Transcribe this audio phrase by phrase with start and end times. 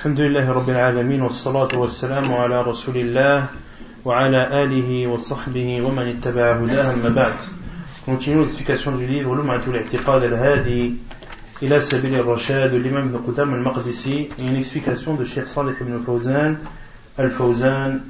[0.00, 3.46] الحمد لله رب العالمين والصلاة والسلام على رسول الله
[4.04, 7.32] وعلى آله وصحبه ومن اتبع هداه أما بعد
[8.06, 10.94] Continuons l'explication du livre لمعة الاعتقاد الهادي
[11.62, 16.56] إلى سبيل الرشاد l'imam ibn Qudam al-Maqdisi et une explication de Cheikh Salih ibn Fawzan
[17.18, 18.00] al-Fawzan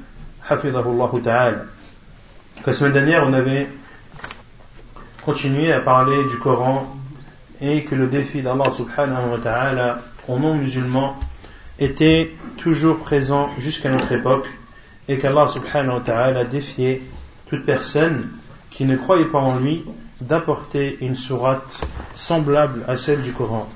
[0.49, 1.65] hafidhahullah ta'ala
[2.65, 3.67] La semaine dernière on avait
[5.25, 6.87] continué à parler du Coran
[7.59, 9.99] et que le défi d'Allah subhanahu wa ta'ala
[10.29, 11.19] aux non-musulmans
[11.81, 14.47] était toujours présent jusqu'à notre époque
[15.07, 17.01] et qu'Allah subhanahu wa ta'ala défiait
[17.49, 18.29] toute personne
[18.69, 19.83] qui ne croyait pas en lui
[20.21, 21.81] d'apporter une sourate
[22.15, 23.67] semblable à celle du Coran.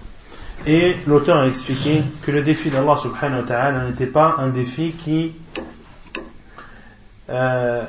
[0.67, 4.91] Et l'auteur a expliqué que le défi d'Allah subhanahu wa ta'ala n'était pas un défi
[4.91, 5.33] qui
[7.29, 7.83] euh,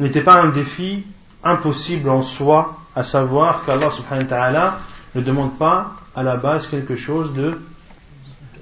[0.00, 1.06] n'était pas un défi
[1.44, 4.78] impossible en soi, à savoir qu'Allah subhanahu wa ta'ala
[5.14, 7.60] ne demande pas à la base quelque chose de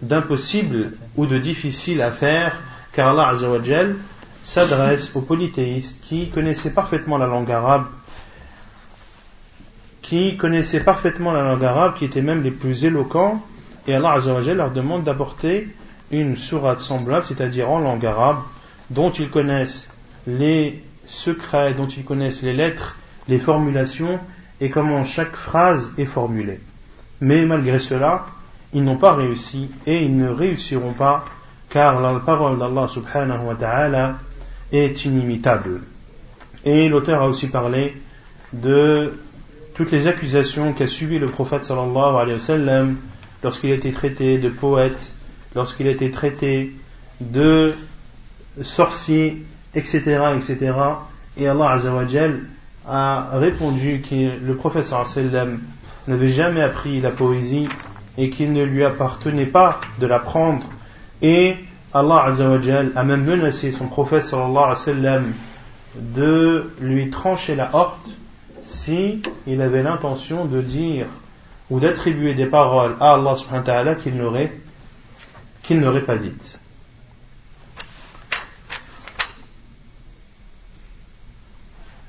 [0.06, 2.60] d'impossible ou de difficile à faire,
[2.92, 3.34] car Allah
[4.44, 7.86] s'adresse aux polythéistes qui connaissaient parfaitement la langue arabe,
[10.02, 13.42] qui connaissaient parfaitement la langue arabe, qui étaient même les plus éloquents,
[13.86, 14.18] et Allah
[14.54, 15.68] leur demande d'apporter
[16.10, 18.38] une sourate semblable, c'est-à-dire en langue arabe,
[18.90, 19.88] dont ils connaissent
[20.26, 22.96] les secrets, dont ils connaissent les lettres,
[23.28, 24.20] les formulations,
[24.60, 26.60] et comment chaque phrase est formulée.
[27.20, 28.26] Mais malgré cela,
[28.74, 31.24] ils n'ont pas réussi et ils ne réussiront pas
[31.70, 34.18] car la parole d'Allah subhanahu wa ta'ala
[34.72, 35.80] est inimitable.
[36.64, 37.96] Et l'auteur a aussi parlé
[38.52, 39.12] de
[39.74, 42.96] toutes les accusations qu'a subi le prophète sallallahu alayhi wa sallam
[43.42, 45.12] lorsqu'il a été traité de poète,
[45.54, 46.74] lorsqu'il a été traité
[47.20, 47.74] de
[48.62, 50.00] sorcier, etc.,
[50.36, 50.72] etc.
[51.36, 52.40] Et Allah azawajal
[52.88, 55.60] a répondu que le prophète sallallahu alayhi wa sallam
[56.08, 57.68] n'avait jamais appris la poésie
[58.18, 60.66] et qu'il ne lui appartenait pas de l'apprendre.
[61.22, 61.56] Et
[61.92, 65.32] Allah Azzawajal a même menacé son prophète sallallahu alayhi wa sallam
[65.96, 68.10] de lui trancher la horte
[68.64, 71.06] si il avait l'intention de dire
[71.70, 74.52] ou d'attribuer des paroles à Allah subhanahu wa ta'ala qu'il n'aurait
[75.62, 76.58] qu'il n'aurait pas dites.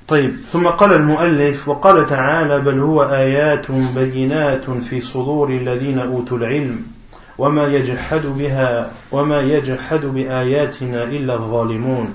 [0.08, 6.82] طيب ثم قال المؤلف وقال تعالى بل هو آيات بينات في صدور الذين أوتوا العلم
[7.38, 12.14] وما يجحد بها وما يجحد بآياتنا إلا الظالمون.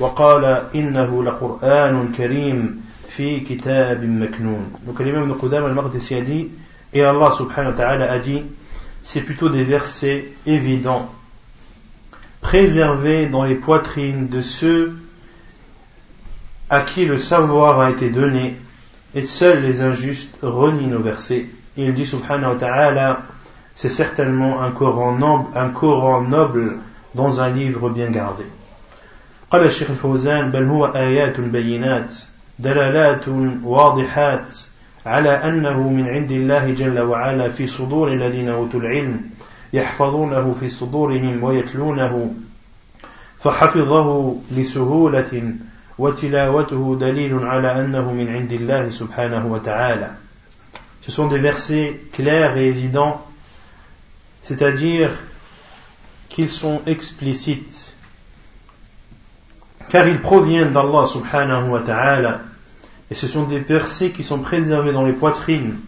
[0.00, 4.72] وقال إنه لقرآن كريم في كتاب مكنون.
[4.86, 6.48] al-Maqdisi a dit
[6.92, 8.42] et Allah subhanahu wa ta'ala a dit
[9.02, 11.10] c'est plutôt des versets évidents.
[12.42, 14.99] Préservés dans les poitrines de ceux
[16.69, 18.55] à qui le savoir a été donné,
[19.13, 21.45] et seuls les injustes renient nos versets.
[21.77, 23.19] il dit subhanahu wa ta'ala,
[23.75, 26.77] c'est certainement un Coran noble, un Coran noble
[27.13, 28.45] dans un livre bien gardé.
[29.51, 32.15] قال الشيخ الفوزان بل هو آيات بينات
[32.59, 33.27] دلالات
[33.63, 34.53] واضحات
[35.05, 39.21] على أنه من عند الله جل وعلا في صدور الذين أوتوا العلم
[39.73, 42.33] يحفظونه في صدورهم ويتلونه
[43.39, 45.53] فحفظه لسهولة
[45.99, 50.11] وتلاوته دليل على أنه من عند الله سبحانه وتعالى
[51.01, 53.23] Ce sont des versets clairs et évidents,
[54.41, 55.11] c'est-à-dire
[56.29, 57.93] qu'ils sont explicites,
[59.89, 62.39] car ils proviennent d'Allah subhanahu wa ta'ala,
[63.11, 65.79] et ce sont des versets qui sont préservés dans les poitrines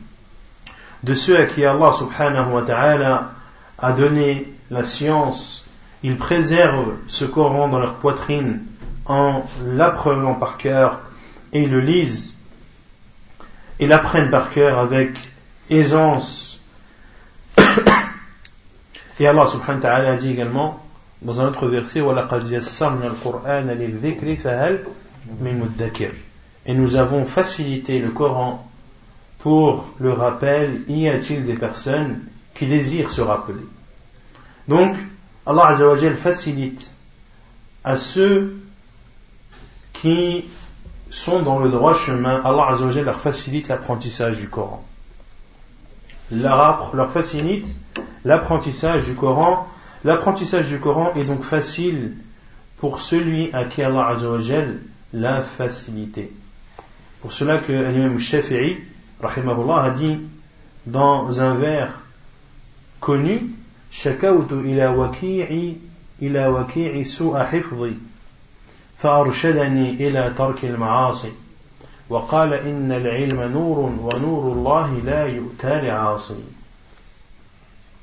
[1.04, 3.32] de ceux à qui Allah subhanahu wa ta'ala
[3.80, 5.66] a donné la science.
[6.04, 8.62] Ils préservent ce Coran dans leur poitrine
[9.13, 11.01] en l'apprenant par cœur
[11.53, 12.33] et le lisent
[13.79, 15.11] et l'apprennent par cœur avec
[15.69, 16.59] aisance.
[19.21, 20.81] et Allah subhanahu wa ta'ala dit également
[21.21, 22.01] dans un autre verset
[26.65, 28.67] Et nous avons facilité le Coran
[29.41, 30.81] pour le rappel.
[30.89, 32.21] Y a-t-il des personnes
[32.55, 33.67] qui désirent se rappeler?
[34.69, 34.97] Donc,
[35.45, 35.77] Allah
[36.17, 36.93] facilite
[37.85, 38.62] à ceux
[40.02, 40.46] qui
[41.10, 44.84] sont dans le droit chemin, Allah Azzawajal leur facilite l'apprentissage du Coran.
[46.32, 47.68] Leur, leur facilite
[48.26, 49.68] l'apprentissage du Coran.
[50.04, 52.14] L'apprentissage du Coran est donc facile
[52.78, 54.80] pour celui à qui Allah Azzawajal
[55.14, 56.32] l'a facilité.
[57.22, 58.78] Pour cela que l'imam Shafi'i,
[59.22, 60.20] rahimahullah, a dit
[60.86, 61.90] dans un vers
[63.00, 63.40] connu,
[63.92, 65.76] شكوت إلى وكيعي
[66.22, 67.94] إلى وكيع سوء حفظي
[69.02, 71.32] فأرشدني إلى ترك المعاصي
[72.10, 76.44] وقال إن العلم نور ونور الله لا يؤتى لعاصي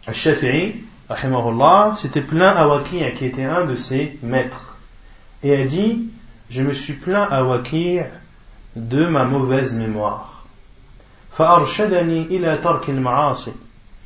[0.09, 0.75] الشافعي
[1.97, 4.77] s'était plaint à Waqi' qui était un de ses maîtres.
[5.43, 6.09] Et a dit,
[6.51, 8.01] je me suis plaint à Waqi'
[8.77, 10.47] de ma mauvaise mémoire.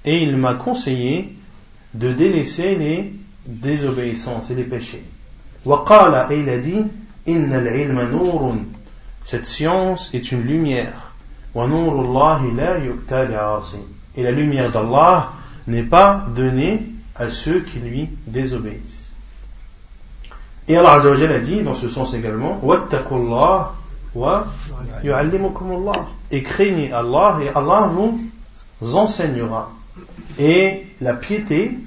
[0.04, 1.36] Et il m'a conseillé
[1.94, 3.12] de délaisser les
[3.46, 5.04] désobéissances et les péchés.
[5.65, 6.83] Et il a dit,
[9.23, 11.13] cette science est une lumière.
[14.15, 15.31] Et la lumière d'Allah
[15.67, 19.11] n'est pas donnée à ceux qui lui désobéissent.
[20.67, 22.59] Et Allah a dit dans ce sens également
[26.31, 29.71] et craignez Allah et Allah vous enseignera.
[30.39, 31.77] Et la piété,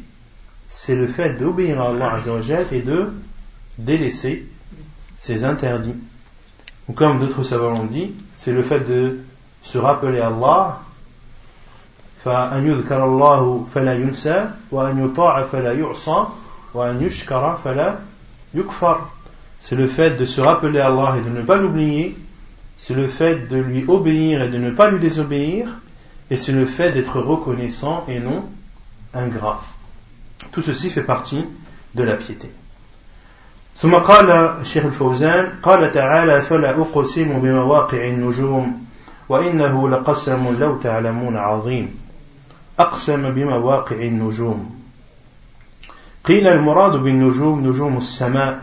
[0.68, 2.18] c'est le fait d'obéir à Allah
[2.72, 3.12] et de
[3.78, 4.46] délaisser
[5.16, 5.94] ces interdits.
[6.88, 9.20] Ou comme d'autres savants l'ont dit, c'est le fait de
[9.62, 10.80] se rappeler Allah,
[19.58, 22.16] c'est le fait de se rappeler Allah et de ne pas l'oublier,
[22.76, 25.68] c'est le fait de lui obéir et de ne pas lui désobéir,
[26.30, 28.44] et c'est le fait d'être reconnaissant et non
[29.14, 29.62] ingrat.
[30.52, 31.44] Tout ceci fait partie
[31.94, 32.50] de la piété.
[33.80, 38.86] ثم قال الشيخ الفوزان قال تعالى فلا أقسم بمواقع النجوم
[39.28, 41.94] وإنه لقسم لو تعلمون عظيم.
[42.78, 44.76] أقسم بمواقع النجوم.
[46.24, 48.60] قيل المراد بالنجوم نجوم السماء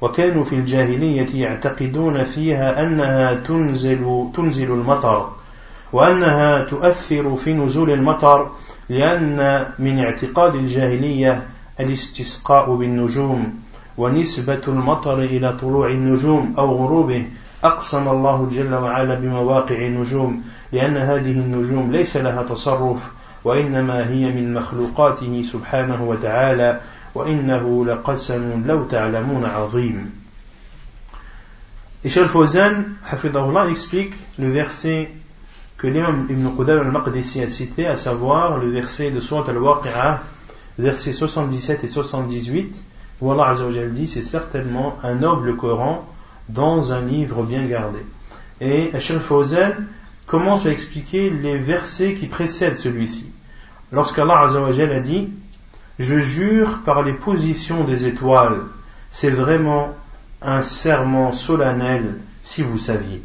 [0.00, 5.32] وكانوا في الجاهلية يعتقدون فيها أنها تنزل, تنزل المطر
[5.92, 8.50] وأنها تؤثر في نزول المطر
[8.88, 11.42] لأن من اعتقاد الجاهلية
[11.80, 13.67] الاستسقاء بالنجوم.
[13.98, 17.26] ونسبة المطر إلى طلوع النجوم أو غروبه
[17.64, 20.42] أقسم الله جل وعلا بمواقع النجوم
[20.72, 23.08] لأن هذه النجوم ليس لها تصرف
[23.44, 26.80] وإنما هي من مخلوقاته سبحانه وتعالى
[27.14, 30.10] وإنه لقسم لو تعلمون عظيم.
[32.04, 34.52] Et Cheikh Fawzan, Hafidahullah, explique le
[35.76, 40.20] que l'imam Ibn Qudam al-Maqdisi a cité, à savoir le verset de Surat al-Waqi'ah,
[40.78, 42.82] versets 77 et 78,
[43.20, 46.06] où Allah Azzawajal dit c'est certainement un noble Coran
[46.48, 48.00] dans un livre bien gardé.
[48.60, 49.72] Et Cheikh Fawzan
[50.26, 53.26] commence à expliquer les versets qui précèdent celui-ci.
[53.92, 55.28] Lorsqu'Allah Azzawajal a dit
[55.98, 58.60] Je jure par les positions des étoiles,
[59.10, 59.94] c'est vraiment
[60.42, 63.22] un serment solennel si vous saviez.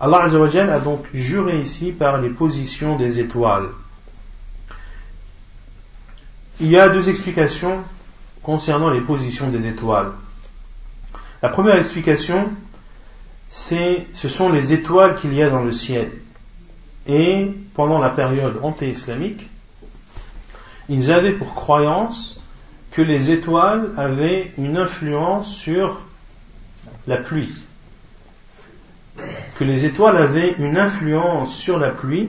[0.00, 3.68] Allah Azzawajal a donc juré ici par les positions des étoiles.
[6.60, 7.78] Il y a deux explications
[8.44, 10.12] concernant les positions des étoiles.
[11.42, 12.50] La première explication,
[13.48, 16.12] c'est ce sont les étoiles qu'il y a dans le ciel.
[17.06, 19.48] Et pendant la période anté-islamique,
[20.88, 22.40] ils avaient pour croyance
[22.92, 26.00] que les étoiles avaient une influence sur
[27.06, 27.52] la pluie.
[29.58, 32.28] Que les étoiles avaient une influence sur la pluie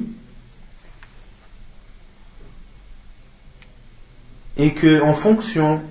[4.57, 5.81] et que en fonction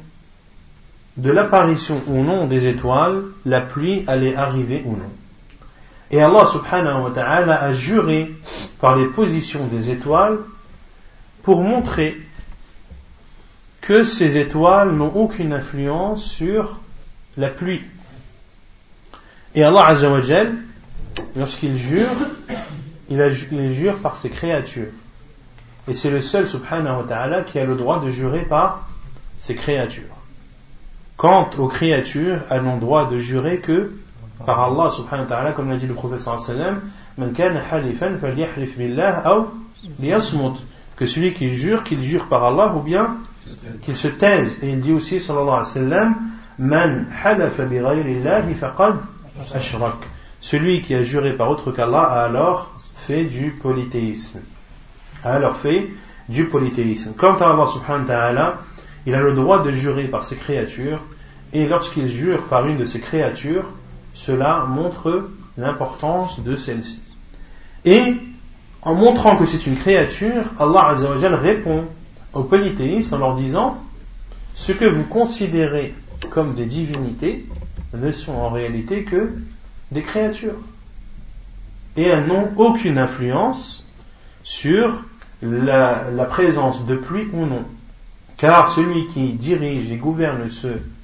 [1.16, 5.11] de l'apparition ou non des étoiles, la pluie allait arriver ou non.
[6.11, 8.34] Et Allah subhanahu wa ta'ala a juré
[8.81, 10.38] par les positions des étoiles
[11.43, 12.16] pour montrer
[13.81, 16.79] que ces étoiles n'ont aucune influence sur
[17.36, 17.82] la pluie.
[19.55, 20.55] Et Allah Azzawajal,
[21.36, 22.08] lorsqu'il jure,
[23.08, 23.20] il,
[23.53, 24.93] il jure par ses créatures.
[25.86, 28.89] Et c'est le seul subhanahu wa ta'ala qui a le droit de jurer par
[29.36, 30.14] ses créatures.
[31.17, 33.93] Quant aux créatures, elles n'ont droit de jurer que
[34.44, 36.81] par Allah subhanahu wa ta'ala, comme l'a dit le prophète sallallahu
[40.97, 43.17] que celui qui jure, qu'il jure par Allah ou bien
[43.83, 44.56] qu'il se taise.
[44.63, 46.15] Et il dit aussi sallallahu alayhi wa sallam.
[50.41, 54.41] Celui qui a juré par autre qu'Allah a alors fait du polythéisme.
[55.25, 55.89] A alors fait
[56.29, 57.13] du polythéisme.
[57.17, 58.59] Quant à Allah subhanahu wa ta'ala,
[59.06, 61.03] il a le droit de jurer par ses créatures,
[61.53, 63.67] et lorsqu'il jure par une de ses créatures,
[64.15, 67.01] cela montre l'importance de celle-ci.
[67.84, 68.15] Et
[68.82, 71.84] en montrant que c'est une créature, Allah Azzawajal répond
[72.32, 73.79] aux polythéistes en leur disant
[74.55, 75.94] ce que vous considérez
[76.31, 77.46] comme des divinités
[77.93, 79.32] ne sont en réalité que
[79.93, 80.56] des créatures.
[81.96, 83.84] Et elles n'ont aucune influence
[84.43, 85.05] sur
[85.43, 87.65] la, la présence de pluie ou non.
[88.44, 90.51] Car celui qui dirige et gouverne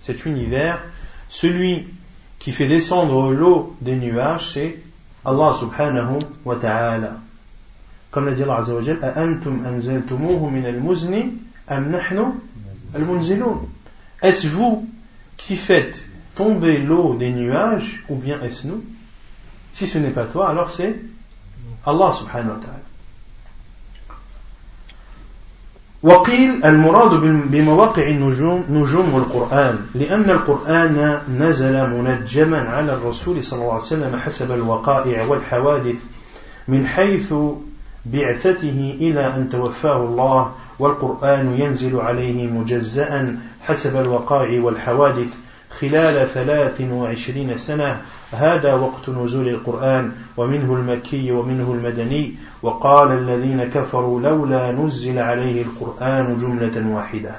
[0.03, 0.83] cet univers,
[1.31, 1.89] celui
[2.39, 4.79] qui fait descendre l'eau des nuages, c'est
[5.25, 7.13] Allah subhanahu wa ta'ala.
[8.11, 8.83] Comme l'a dit Allah azza wa
[14.23, 14.87] Est-ce vous
[15.39, 18.85] qui faites tomber l'eau des nuages, ou bien est-ce nous?
[19.73, 20.95] Si ce n'est pas toi, alors c'est
[21.87, 22.90] Allah subhanahu wa ta'ala.
[26.03, 27.11] وقيل المراد
[27.51, 34.53] بمواقع النجوم نجوم القرآن لأن القرآن نزل منجما على الرسول صلى الله عليه وسلم حسب
[34.53, 35.97] الوقائع والحوادث
[36.69, 37.35] من حيث
[38.07, 45.35] بعثته إلى أن توفاه الله والقرآن ينزل عليه مجزأ حسب الوقائع والحوادث.
[45.81, 48.01] خلال ثلاث وعشرين سنة
[48.33, 56.39] هذا وقت نزول القرآن ومنه المكي ومنه المدني وقال الذين كفروا لولا نزل عليه القرآن
[56.39, 57.35] جملة واحدة.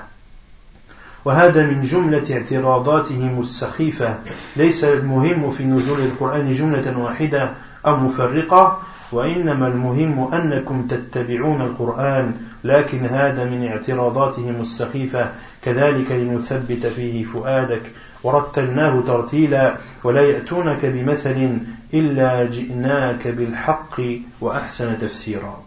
[1.26, 4.20] وهذا من جملة اعتراضاتهم السخيفة.
[4.56, 7.52] ليس المهم في نزول القرآن جملة واحدة
[7.86, 8.80] أو مفرقة
[9.12, 12.34] وإنما المهم أنكم تتبعون القرآن
[12.64, 15.32] لكن هذا من اعتراضاتهم السخيفة.
[15.62, 17.82] كذلك لنثبت فيه فؤادك.
[18.23, 21.59] ورتلناه ترتيلا ولا يأتونك بمثل
[21.95, 24.01] إلا جئناك بالحق
[24.41, 25.63] وأحسن تفسيرا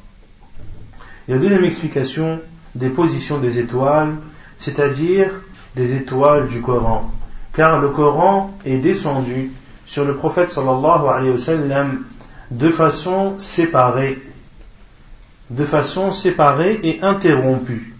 [1.27, 2.39] La deuxième explication
[2.73, 4.15] des positions des étoiles,
[4.57, 5.29] c'est-à-dire
[5.75, 7.11] des étoiles du Coran.
[7.55, 9.51] Car le Coran est descendu
[9.85, 12.03] sur le prophète sallallahu alayhi wa sallam
[12.49, 14.17] de façon séparée,
[15.51, 17.93] de façon séparée et interrompue,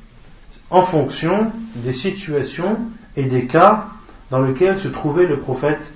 [0.72, 2.80] en fonction des situations
[3.16, 3.86] et des cas
[4.35, 5.89] dans lequel se trouvait le prophète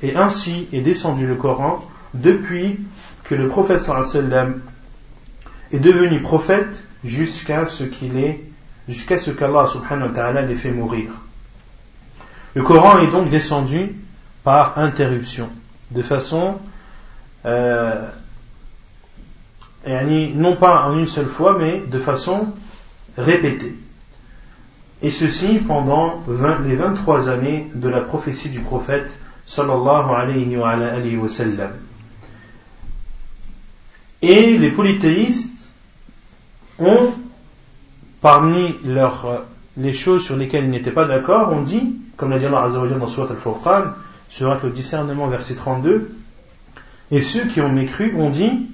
[0.00, 2.78] et ainsi est descendu le Coran depuis
[3.24, 3.80] que le prophète
[5.72, 8.40] est devenu prophète jusqu'à ce qu'il est
[8.88, 11.10] jusqu'à ce qu'Allah subhanahu wa l'ait fait mourir.
[12.54, 13.96] Le Coran est donc descendu
[14.44, 15.48] par interruption,
[15.90, 16.58] de façon
[17.44, 18.06] euh,
[19.84, 22.52] non pas en une seule fois, mais de façon
[23.18, 23.74] répétée.
[25.02, 26.22] Et ceci pendant
[26.66, 29.14] les 23 années de la prophétie du prophète
[29.46, 31.72] sallallahu alayhi wa, alayhi wa sallam.
[34.22, 35.68] Et les polythéistes
[36.78, 37.12] ont,
[38.20, 39.44] parmi leurs,
[39.76, 42.86] les choses sur lesquelles ils n'étaient pas d'accord, ont dit, comme l'a dit Allah Azza
[42.86, 43.92] dans Surat al-Furqan,
[44.30, 46.16] Surat le discernement verset 32,
[47.10, 48.70] et ceux qui ont mécru ont dit,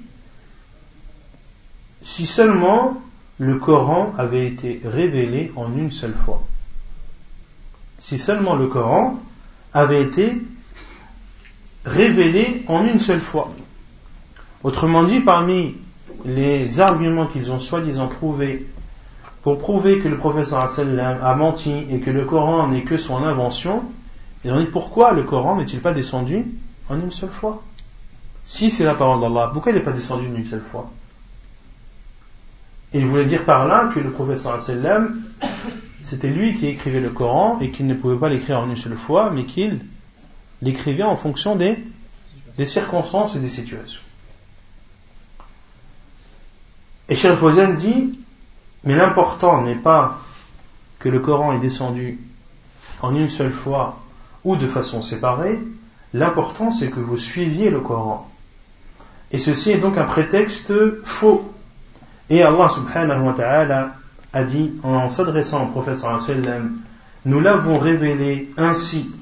[2.01, 3.01] si seulement
[3.41, 6.43] le Coran avait été révélé en une seule fois.
[7.97, 9.19] Si seulement le Coran
[9.73, 10.37] avait été
[11.83, 13.51] révélé en une seule fois.
[14.63, 15.75] Autrement dit, parmi
[16.23, 18.67] les arguments qu'ils ont soi-disant trouvés
[19.41, 23.81] pour prouver que le professeur a menti et que le Coran n'est que son invention,
[24.45, 26.45] ils ont dit pourquoi le Coran n'est-il pas descendu
[26.89, 27.63] en une seule fois?
[28.45, 30.91] Si c'est la parole d'Allah, pourquoi il n'est pas descendu en une seule fois?
[32.93, 35.21] Il voulait dire par là que le professeur sallam,
[36.03, 38.97] c'était lui qui écrivait le Coran et qu'il ne pouvait pas l'écrire en une seule
[38.97, 39.79] fois, mais qu'il
[40.61, 41.77] l'écrivait en fonction des,
[42.65, 44.01] circonstances et des situations.
[47.09, 47.39] Et Cheikh
[47.77, 48.19] dit,
[48.83, 50.19] mais l'important n'est pas
[50.99, 52.19] que le Coran est descendu
[53.01, 53.99] en une seule fois
[54.43, 55.59] ou de façon séparée,
[56.13, 58.29] l'important c'est que vous suiviez le Coran.
[59.31, 61.50] Et ceci est donc un prétexte faux
[62.31, 63.91] et Allah subhanahu wa ta'ala
[64.31, 66.77] a dit en s'adressant au prophète sallam,
[67.25, 69.13] nous l'avons révélé ainsi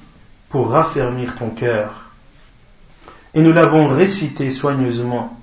[0.49, 2.11] pour raffermir ton cœur.
[3.33, 5.35] Et nous l'avons récité soigneusement.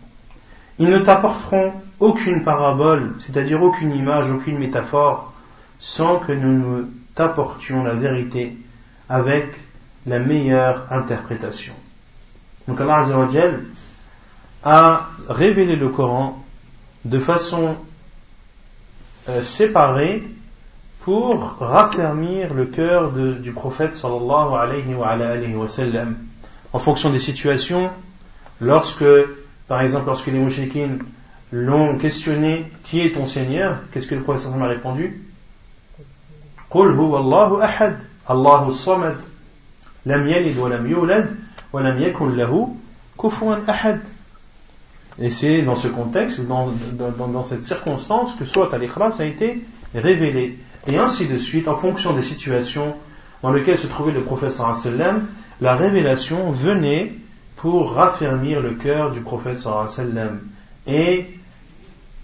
[0.78, 5.32] Ils ne t'apporteront aucune parabole, c'est-à-dire aucune image, aucune métaphore,
[5.80, 6.84] sans que nous ne
[7.16, 8.56] t'apportions la vérité
[9.08, 9.46] avec
[10.06, 11.72] la meilleure interprétation.
[12.68, 13.04] Donc Allah
[14.62, 16.45] a révélé le Coran
[17.05, 17.75] de façon
[19.29, 20.23] euh, séparée
[21.01, 26.17] pour raffermir le cœur du prophète sallallahu alayhi wa, alayhi wa sallam.
[26.73, 27.89] En fonction des situations,
[28.59, 29.05] lorsque,
[29.67, 30.99] par exemple, lorsque les mouchikines
[31.51, 35.21] l'ont questionné, qui est ton Seigneur Qu'est-ce que le prophète sallallahu a répondu
[36.71, 39.17] قل هو الله أحد الله الصمد
[40.05, 41.35] لم يلد ولم يولد
[41.73, 42.75] ولم يكن له
[43.23, 43.99] كفوا أحد
[45.20, 49.62] et c'est dans ce contexte, dans, dans, dans cette circonstance, que soit al-Ikhlas a été
[49.94, 50.58] révélé.
[50.86, 52.94] Et ainsi de suite, en fonction des situations
[53.42, 55.26] dans lesquelles se trouvait le professeur sallam,
[55.60, 57.12] la révélation venait
[57.56, 60.40] pour raffermir le cœur du professeur sallam.
[60.86, 61.26] Et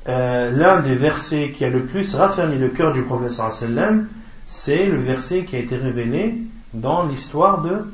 [0.08, 4.08] euh, l'un des versets qui a le plus raffermi le cœur du professeur sallam,
[4.44, 6.34] c'est le verset qui a été révélé
[6.75, 7.87] dans l'histoire de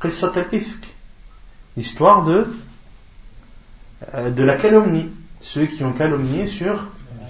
[0.00, 0.86] Qissat al-Ifk,
[1.76, 2.46] l'histoire de
[4.13, 5.09] de la calomnie.
[5.41, 6.79] Ceux qui ont calomnié sur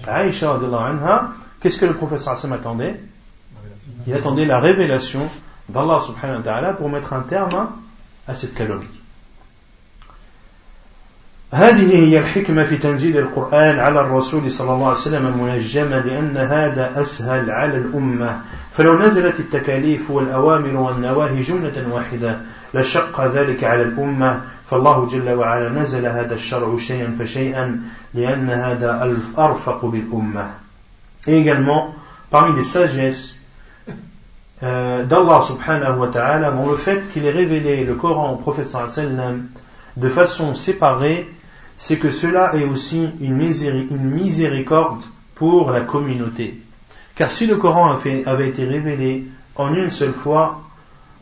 [0.08, 3.00] Aïcha anha, qu'est-ce que le professeur Hassan attendait
[4.08, 5.30] Il attendait la révélation
[5.70, 7.70] d'Allah subhanahu wa ta'ala pour mettre un terme
[8.28, 8.88] à cette calomnie.
[11.54, 17.02] هذه هي الحكمة في تنزيل القرآن على الرسول صلى الله عليه وسلم منجمة لأن هذا
[17.02, 18.42] أسهل على الأمة
[18.72, 22.38] فلو نزلت التكاليف والأوامر والنواهي جملة واحدة
[22.74, 27.82] لشق ذلك على الأمة فالله جل وعلا نزل هذا الشرع شيئا فشيئا
[28.14, 30.46] لأن هذا أرفق بالأمة
[31.26, 31.96] Et également,
[32.30, 33.38] parmi les sagesses
[34.62, 38.66] euh, d'Allah subhanahu wa ta'ala, dans le fait qu'il ait révélé le Coran au prophète
[38.66, 39.48] sallam
[39.96, 41.30] de façon séparée,
[41.78, 45.04] c'est que cela est aussi une, miséricorde
[45.36, 46.60] pour la communauté.
[47.16, 50.62] Car si le Coran avait été révélé en une seule fois,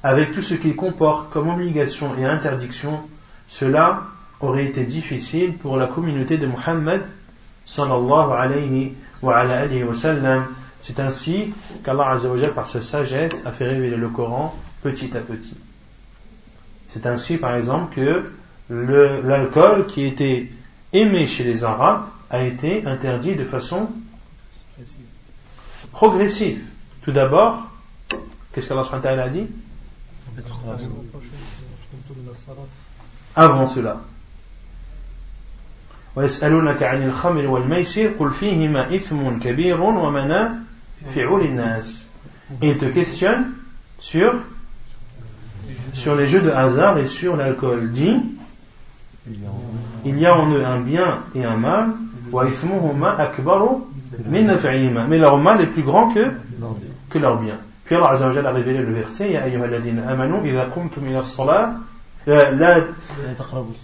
[0.04, 3.02] avec tout ce qu'il comporte comme obligation et interdiction,
[3.49, 4.03] cela
[4.41, 7.03] aurait été difficile pour la communauté de Muhammad
[7.65, 10.47] sallallahu alayhi wa, alayhi wa sallam.
[10.83, 11.53] C'est ainsi
[11.85, 12.17] qu'Allah
[12.55, 15.57] par sa sagesse a fait révéler le Coran petit à petit.
[16.93, 18.23] C'est ainsi par exemple que
[18.71, 20.49] l'alcool qui était
[20.93, 23.89] aimé chez les Arabes a été interdit de façon
[25.93, 26.63] progressive.
[27.03, 27.69] Tout d'abord,
[28.53, 29.47] qu'est-ce qu'Allah a dit?
[33.36, 33.98] avant cela.
[36.16, 42.06] ويسألونك عن الخمر والميسر قل فيهما إثم كبير ومنافع للناس
[42.62, 43.54] Il te questionne
[43.98, 44.34] sur
[45.94, 47.92] sur les jeux de hasard et sur l'alcool.
[47.92, 48.18] Dit
[50.04, 51.92] il y a en eux un bien et un mal.
[54.28, 56.32] Mais leur mal est plus grand que,
[57.10, 57.58] que leur bien.
[57.86, 61.74] Puis Allah a révélé le verset Ya ayyuhalladhina amanu idha qumtum ila as-salat
[62.28, 62.52] لا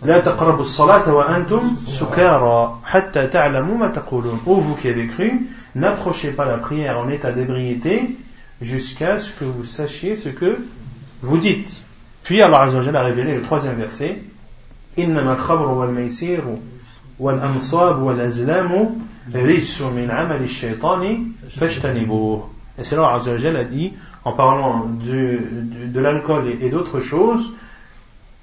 [0.05, 4.39] لا تقربوا الصلاة وأنتم سكارى حتى تعلموا ما تقولون.
[4.45, 8.15] Ô vous qui avez cru, n'approchez pas la prière en état d'ébriété
[8.61, 10.57] jusqu'à ce que vous sachiez ce que
[11.21, 11.83] vous dites.
[12.23, 14.17] Puis Allah a révélé le troisième verset
[14.99, 16.43] إنما الخمر والميسير
[17.19, 18.89] والأنصاب والأزلام
[19.35, 21.25] رجس من عمل الشيطان
[21.59, 26.69] فاجتنبوه Et c'est là Azzawajal a dit, en parlant de, de, de l'alcool et, et
[26.69, 27.49] d'autres choses,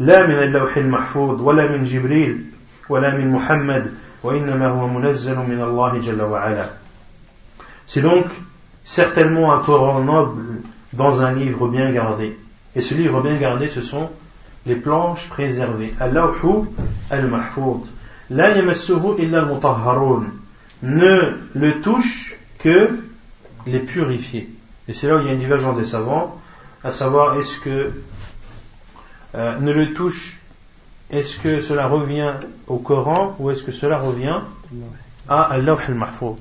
[0.00, 2.44] لا من اللوح المحفوظ ولا من جبريل
[2.88, 6.66] ولا من محمد وإنما هو منزل من الله جل وعلا
[7.86, 8.26] C'est donc
[8.84, 10.42] certainement un Coran noble
[10.92, 12.36] dans un livre bien gardé.
[12.74, 14.10] Et ce livre bien gardé, ce sont
[14.66, 15.94] les planches préservées.
[16.00, 16.66] Al-lawhu
[17.10, 17.82] al-mahfoud.
[18.30, 20.24] La yamassuhu illa al-mutahharun.
[20.82, 22.90] Ne le touche que
[23.66, 24.48] les purifiés.
[24.88, 26.40] Et c'est là où il y a une divergence des savants,
[26.84, 27.92] à savoir est-ce que
[29.35, 30.37] euh, ne le touche,
[31.09, 32.33] est-ce que cela revient
[32.67, 34.39] au Coran ou est-ce que cela revient
[35.27, 36.39] à Allah al-Mahfoud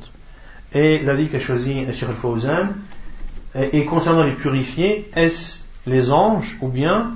[0.73, 2.69] Et l'avis qu'a choisi Sheikh al-Fawzan,
[3.55, 7.13] et concernant les purifiés, est-ce les anges ou bien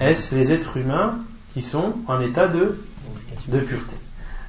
[0.00, 1.18] est-ce les êtres humains
[1.52, 2.78] qui sont en état de,
[3.48, 3.96] de pureté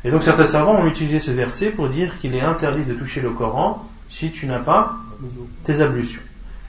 [0.03, 3.21] Et donc certains savants ont utilisé ce verset pour dire qu'il est interdit de toucher
[3.21, 4.97] le Coran si tu n'as pas
[5.65, 6.21] tes ablutions.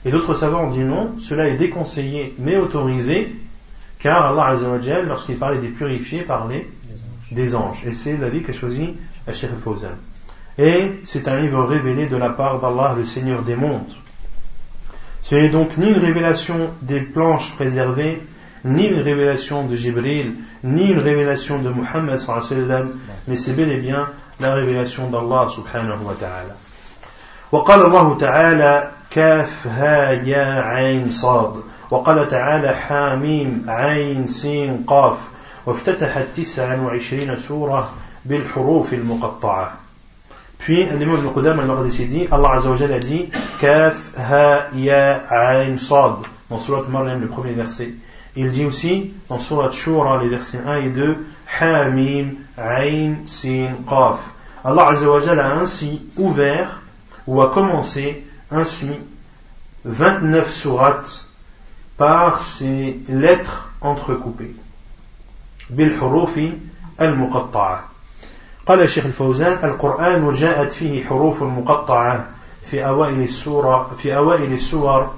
[0.05, 3.35] Et d'autres savants ont dit non, cela est déconseillé mais autorisé
[4.00, 4.56] car Allah
[5.06, 6.68] lorsqu'il parlait des purifiés, parlait
[7.30, 7.82] des anges.
[7.86, 8.94] Et c'est l'avis qu'a choisi
[9.32, 9.96] Sheikh Fawzan.
[10.58, 13.92] Et c'est un livre révélé de la part d'Allah, le Seigneur des mondes.
[15.22, 18.22] Ce n'est donc ni une révélation des planches préservées,
[18.64, 22.20] ni une révélation de Jibril, ni une révélation de Muhammad
[23.28, 24.08] mais c'est bel et bien
[24.40, 26.56] la révélation d'Allah subhanahu wa ta'ala.
[27.52, 35.17] وقال الله تعالى كاف ها يا عين صاد وقال تعالى حاميم عين سين قاف
[35.65, 37.89] وافتتحت تسعا وعشرين سورة
[38.25, 39.73] بالحروف المقطعة
[40.61, 45.75] Puis l'imam Ibn Qudam al-Maqdisi dit, Allah Azza wa a dit, Kaf, Ha, Ya, Ain,
[45.75, 46.17] Sad,
[46.51, 47.89] dans Surat Maryam, le premier verset.
[48.35, 51.17] Il dit aussi, dans Surat Shura, les versets 1 et 2,
[51.59, 54.19] Hamim, Ain, Sin, Qaf.
[54.63, 56.79] Allah Azza wa a ainsi ouvert,
[57.25, 58.91] ou a commencé, ainsi,
[59.83, 61.30] 29 sourates
[62.01, 64.55] par ces lettres entrecoupées.
[65.69, 66.53] Hurufi
[66.97, 67.83] al-muqatta'a.
[68.65, 72.25] قال الشيخ الفوزان القرآن جاءت فيه حروف مقطعة
[72.61, 75.09] في أوائل السورة في أوائل السور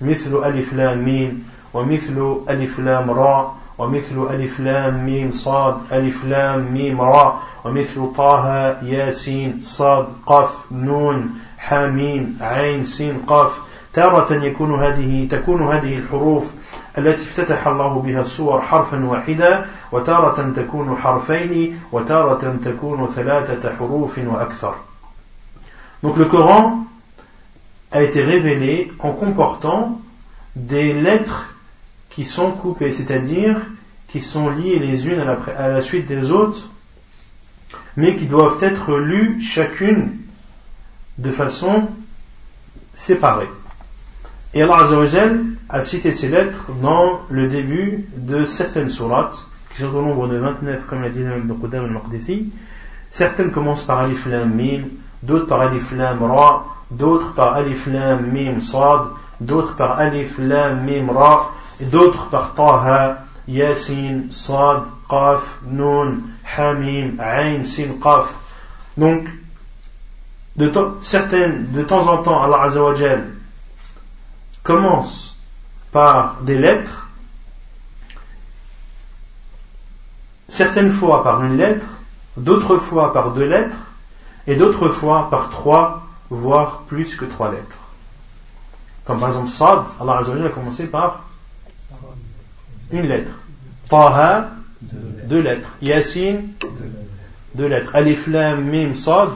[0.00, 6.72] مثل ألف لام ميم ومثل ألف لام راء ومثل ألف لام ميم صاد ألف لام
[6.72, 15.27] ميم راء ومثل طه ياسين صاد قف نون حاميم عين سين قاف تارة يكون هذه
[15.27, 16.51] تكون هذه الحروف
[16.97, 24.73] التي افتتح الله بها السور حرفا واحدا وتارة تكون حرفين وتارة تكون ثلاثة حروف وأكثر.
[26.03, 26.85] Donc le Coran
[27.91, 29.99] a été révélé en comportant
[30.55, 31.55] des lettres
[32.09, 33.57] qui sont coupées, c'est-à-dire
[34.07, 36.69] qui sont liées les unes à la, à la, suite des autres,
[37.97, 40.17] mais qui doivent être lues chacune
[41.17, 41.89] de façon
[42.95, 43.49] séparée.
[44.52, 49.94] Et Allah Azzawajal a cité ces lettres dans le début de certaines sourates, qui sont
[49.94, 52.50] au nombre de 29, comme l'a dit Ibn Qudam al-Maqdisi.
[53.12, 54.88] Certaines commencent par Alif Lam Mim,
[55.22, 59.02] d'autres par Alif Lam Ra, d'autres par Alif Lam Mim Sad,
[59.40, 66.22] d'autres par Alif Lam Mim Ra, et d'autres par Taha, Yasin, Sad, Qaf, Nun,
[66.56, 68.34] Hamim, Ain, Sin, Qaf.
[68.96, 69.28] Donc,
[70.56, 73.28] de, certaines, de temps en temps, Allah Azzawajal
[74.70, 75.34] commence
[75.90, 77.08] par des lettres,
[80.48, 81.86] certaines fois par une lettre,
[82.36, 83.76] d'autres fois par deux lettres,
[84.46, 87.78] et d'autres fois par trois, voire plus que trois lettres.
[89.04, 91.24] Comme par exemple Sad, Allah a commencé par
[92.92, 93.32] une lettre.
[93.88, 95.68] Taha, deux lettres.
[95.82, 96.36] Yasin,
[97.56, 97.90] deux lettres.
[97.94, 99.30] Alif Lam Mim Sad,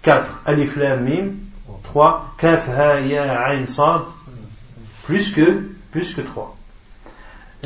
[0.00, 0.30] quatre.
[0.46, 1.32] Alif Lam Mim,
[1.94, 4.02] 3 كاف ها يا عين صاد
[5.08, 5.46] plus que
[5.92, 6.62] plus que 3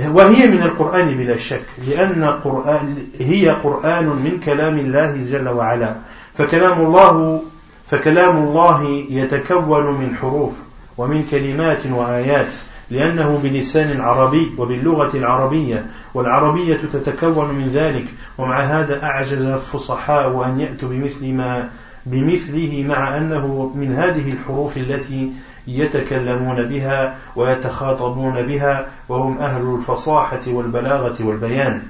[0.05, 5.95] وهي من القرآن بلا شك لأن قرآن هي قرآن من كلام الله جل وعلا
[6.35, 7.43] فكلام الله
[7.91, 10.53] فكلام الله يتكون من حروف
[10.99, 12.57] ومن كلمات وآيات
[12.91, 18.05] لأنه بلسان عربي وباللغة العربية والعربية تتكون من ذلك
[18.39, 21.71] ومع هذا أعجز الفصحاء أن يأتوا بمثل ما
[22.07, 25.33] بمثله مع أنه من هذه الحروف التي
[25.67, 31.83] يتكلمون بها ويتخاطبون بها وهم أهل الفصاحة والبلاغة والبيان.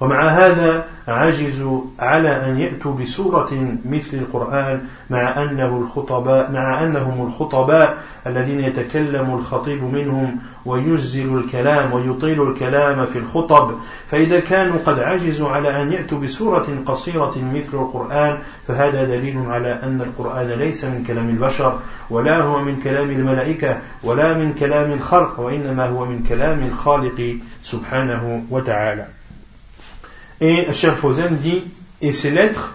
[0.00, 4.80] ومع هذا عجزوا على أن يأتوا بسورة مثل القرآن
[5.10, 13.18] مع أنه الخطباء مع أنهم الخطباء الذين يتكلم الخطيب منهم ويجزل الكلام ويطيل الكلام في
[13.18, 13.74] الخطب.
[14.06, 20.00] فإذا كانوا قد عجزوا على أن يأتوا بسورة قصيرة مثل القرآن فهذا دليل على أن
[20.00, 21.78] القرآن ليس من كلام البشر
[22.10, 28.42] ولا هو من كلام الملائكة ولا من كلام الخلق وإنما هو من كلام الخالق سبحانه
[28.50, 29.15] وتعالى.
[30.40, 31.64] Et Cheikh Fawzan dit,
[32.00, 32.74] et ces lettres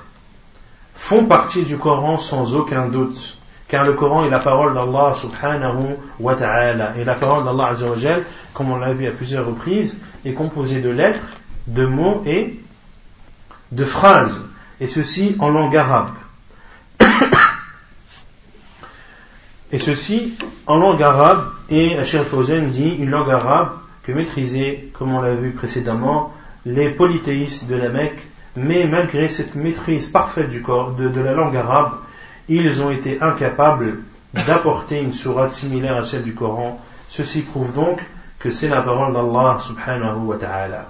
[0.96, 5.96] font partie du Coran sans aucun doute, car le Coran est la parole d'Allah subhanahu
[6.20, 6.94] wa ta'ala.
[6.98, 7.74] Et la parole d'Allah
[8.54, 11.22] comme on l'a vu à plusieurs reprises, est composée de lettres,
[11.68, 12.60] de mots et
[13.72, 14.42] de phrases,
[14.80, 16.10] et ceci en langue arabe.
[19.72, 20.34] et ceci
[20.66, 25.36] en langue arabe, et Cheikh Fawzan dit une langue arabe que maîtriser, comme on l'a
[25.36, 26.34] vu précédemment,
[26.65, 31.57] les polythéistes de la Mecque, mais malgré cette maîtrise parfaite du corps, de, la langue
[31.57, 31.93] arabe,
[32.49, 33.99] ils ont été incapables
[34.47, 36.81] d'apporter une sourate similaire à celle du Coran.
[37.09, 38.01] Ceci prouve donc
[38.39, 40.87] que c'est la parole d'Allah subhanahu wa ta'ala.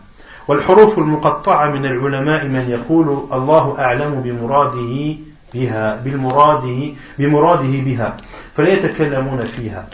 [0.48, 5.16] والحروف المقطعة من العلماء من يقول الله أعلم بمراده
[5.54, 8.16] بها بالمراده بمراده بها
[8.54, 9.86] فلا يتكلمون فيها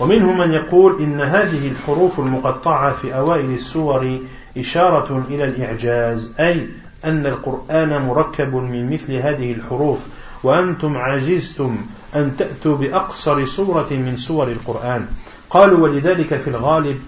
[0.00, 4.18] ومنهم من يقول إن هذه الحروف المقطعة في أوائل السور
[4.59, 6.67] إشارة إلى الإعجاز أي
[7.05, 9.99] أن القرآن مركب من مثل هذه الحروف
[10.43, 11.77] وأنتم عجزتم
[12.15, 15.07] أن تأتوا بأقصر سورة من سور القرآن.
[15.49, 16.99] قالوا ولذلك في الغالب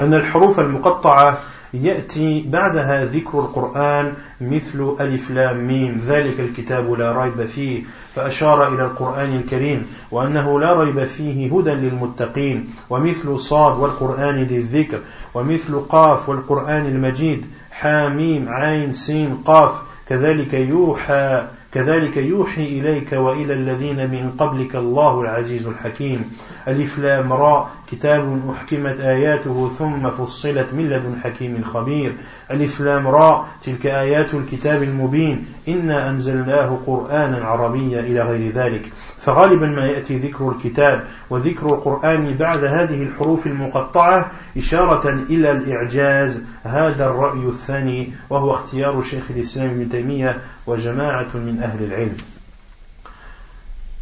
[0.00, 1.38] أن الحروف المقطعة
[1.74, 6.02] يأتي بعدها ذكر القرآن مثل ألف لام ميم.
[6.04, 7.82] ذلك الكتاب لا ريب فيه.
[8.14, 12.70] فأشار إلى القرآن الكريم وأنه لا ريب فيه هدى للمتقين.
[12.90, 14.98] ومثل صاد والقرآن ذي الذكر.
[15.34, 17.46] ومثل قاف والقرآن المجيد.
[17.70, 19.82] حاميم عين سين قاف.
[20.08, 21.46] كذلك يوحى
[21.78, 26.30] كذلك يوحي إليك وإلى الذين من قبلك الله العزيز الحكيم.
[26.68, 32.14] ألف لام راء كتاب أحكمت آياته ثم فصلت من لدن حكيم خبير.
[32.50, 35.46] ألف لام راء تلك آيات الكتاب المبين.
[35.68, 38.92] إنا أنزلناه قرآنا عربيا إلى غير ذلك.
[39.18, 46.40] فغالبا ما يأتي ذكر الكتاب وذكر القرآن بعد هذه الحروف المقطعة إشارة إلى الإعجاز.
[46.64, 52.16] هذا الرأي الثاني وهو اختيار شيخ الإسلام ابن تيمية وجماعة من أهل العلم.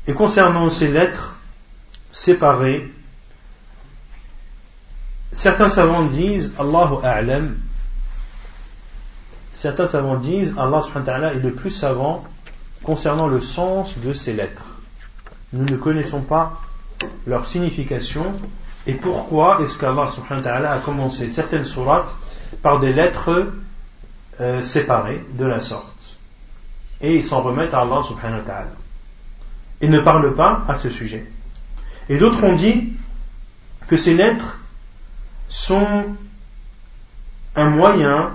[0.08, 1.36] Et concernant ces lettres
[2.12, 2.88] séparées,
[5.32, 7.56] certains savants disent Allahu A'lam
[9.56, 10.82] Certains savants disent Allah
[11.32, 12.24] est le plus savant
[12.82, 14.66] concernant le sens de ces lettres.
[15.52, 16.60] Nous ne connaissons pas
[17.26, 18.34] leur signification
[18.86, 22.14] et pourquoi est-ce qu'Allah a commencé certaines sourates
[22.62, 23.52] par des lettres
[24.40, 25.86] euh, séparées de la sorte.
[27.00, 28.42] Et ils s'en remettent à Allah subhanahu.
[29.80, 31.26] Ils ne parlent pas à ce sujet.
[32.08, 32.92] Et d'autres ont dit
[33.88, 34.58] que ces lettres
[35.48, 36.04] sont
[37.56, 38.32] un moyen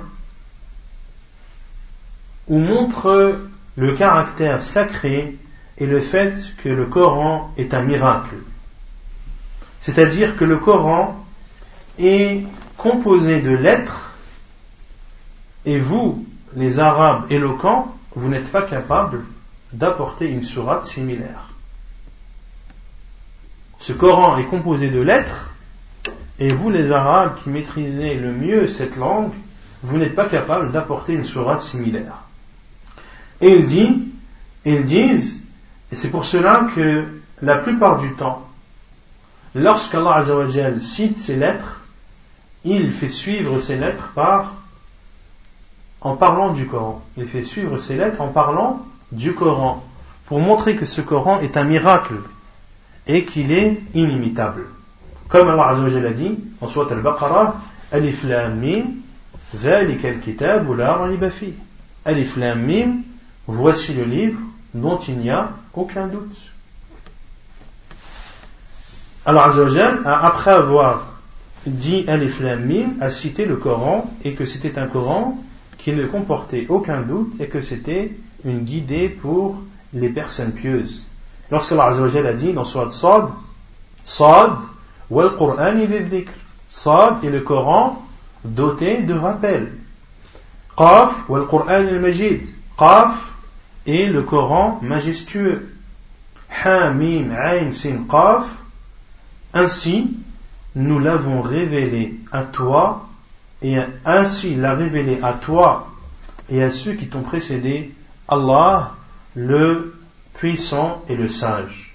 [2.47, 3.39] ou montre
[3.77, 5.37] le caractère sacré
[5.77, 8.35] et le fait que le Coran est un miracle.
[9.81, 11.25] C'est-à-dire que le Coran
[11.97, 12.43] est
[12.77, 14.11] composé de lettres
[15.65, 16.25] et vous,
[16.55, 19.23] les Arabes éloquents, vous n'êtes pas capables
[19.73, 21.49] d'apporter une sourate similaire.
[23.79, 25.51] Ce Coran est composé de lettres
[26.39, 29.31] et vous, les Arabes qui maîtrisez le mieux cette langue,
[29.83, 32.23] vous n'êtes pas capables d'apporter une sourate similaire.
[33.40, 34.08] Et il dit,
[34.64, 35.42] ils disent,
[35.92, 37.04] et c'est pour cela que
[37.42, 38.46] la plupart du temps,
[39.54, 40.24] lorsqu'Allah
[40.80, 41.80] cite ces lettres,
[42.64, 44.54] il fait suivre ces lettres par
[46.00, 47.02] en parlant du Coran.
[47.16, 49.84] Il fait suivre ces lettres en parlant du Coran
[50.26, 52.16] pour montrer que ce Coran est un miracle
[53.06, 54.64] et qu'il est inimitable.
[55.28, 57.56] Comme Allah a dit en Surat al-Baqarah,
[57.92, 58.82] Alif Lam Mim,
[59.54, 61.52] ذلك الكتاب لا ريب فيه.
[62.04, 63.02] Alif Lam Mim,
[63.47, 64.39] Voici le livre
[64.73, 66.37] dont il n'y a aucun doute.
[69.25, 71.07] Alors Azzawajal après avoir
[71.65, 75.37] dit Alif Lam a cité le Coran et que c'était un Coran
[75.77, 78.11] qui ne comportait aucun doute et que c'était
[78.45, 79.61] une guidée pour
[79.93, 81.07] les personnes pieuses.
[81.51, 83.25] Lorsqu'Allah Azzawajal a dit dans Surat Sad,
[84.03, 84.53] Sad,
[85.09, 85.73] wal Qur'an
[86.69, 88.01] Sad est le Coran
[88.45, 89.73] doté de rappel.
[90.77, 92.41] Qaf, wal Qur'an al-Majid.
[92.77, 93.30] Qaf
[93.86, 95.72] et le Coran majestueux.
[96.64, 98.44] Hamim, Ain, Sin, Qaf.
[99.52, 100.16] Ainsi,
[100.74, 103.08] nous l'avons révélé à toi,
[103.62, 105.90] et ainsi l'a révélé à toi
[106.50, 107.92] et à ceux qui t'ont précédé,
[108.28, 108.94] Allah,
[109.34, 109.94] le
[110.34, 111.94] puissant et le sage.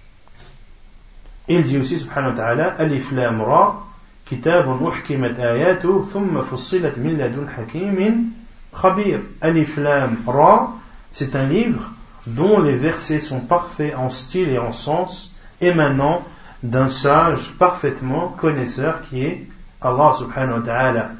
[1.48, 3.92] Il dit aussi, subhanahu wa ta'ala, Alif Lam Ra,
[4.32, 8.32] كتاب أحكمت آياته ثم فصلت من لدن حكيم
[8.74, 10.74] خبير ألف لام را
[11.13, 11.91] c'est un livre
[12.27, 16.23] dont les versets sont parfaits en style et en sens, émanant
[16.63, 19.47] d'un sage parfaitement connaisseur qui est
[19.81, 21.11] Allah subhanahu wa ta'ala.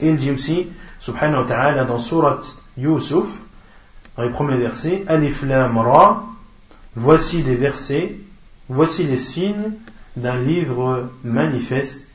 [0.00, 0.68] Il dit aussi,
[1.00, 2.38] subhanahu wa ta'ala, dans surat
[2.76, 3.40] Yusuf,
[4.16, 6.24] dans les premiers versets, Alif Lam Ra,
[6.94, 8.16] voici des versets,
[8.68, 9.72] voici les signes
[10.16, 12.06] d'un livre manifeste.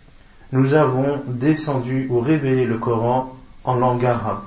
[0.52, 4.42] Nous avons descendu ou révélé le Coran en langue arabe.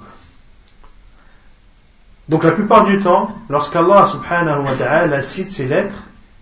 [2.29, 5.97] Donc la plupart du temps, lorsqu'Allah subhanahu wa ta'ala cite ces lettres,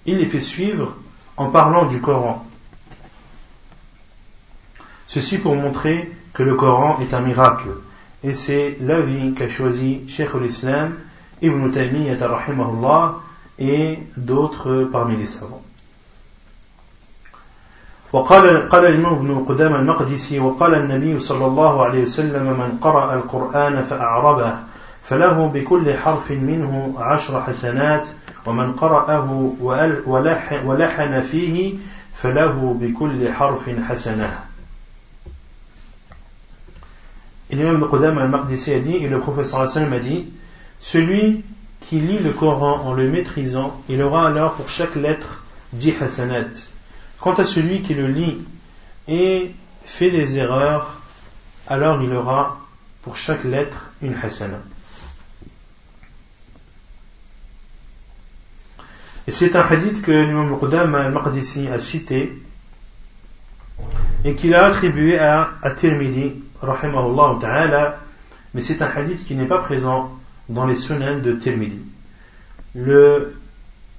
[0.06, 0.94] il les fait suivre
[1.38, 2.46] en parlant du Coran.
[5.08, 7.70] Ceci pour montrer que le Coran est un miracle.
[8.24, 10.96] Et c'est l'avis qu'a choisi Cheikh al-Islam,
[11.42, 13.16] Ibn Taymiyyah rahimahullah
[13.58, 15.64] et d'autres parmi les savants.
[18.14, 23.82] وقال قال الإمام ابن قدام المقدسي وقال النبي صلى الله عليه وسلم من قرأ القرآن
[23.82, 24.54] فأعربه
[25.04, 28.08] فله بكل حرف منه عشر حسنات
[28.46, 29.54] ومن قرأه
[30.66, 31.74] ولحن فيه
[32.14, 34.40] فله بكل حرف حسنة
[37.52, 40.28] Et l'imam Qudam al-Maqdisi a dit, et le professeur Hassan a dit,
[40.80, 41.44] celui
[41.82, 46.46] qui lit le Coran en le maîtrisant, il aura alors pour chaque lettre 10 hasanat.
[47.20, 48.38] Quant à celui qui le lit
[49.08, 49.52] et
[49.84, 51.02] fait des erreurs,
[51.68, 52.60] alors il aura
[53.02, 54.62] pour chaque lettre une hasanat.
[59.27, 62.39] Et c'est un hadith que l'imam Qudam al-Maqdisi a cité
[64.25, 67.99] et qu'il a attribué à, à Tirmidhi, rahimahullah ta'ala,
[68.53, 70.13] mais c'est un hadith qui n'est pas présent
[70.49, 71.81] dans les sunan de Tirmidhi.
[72.75, 73.35] Le,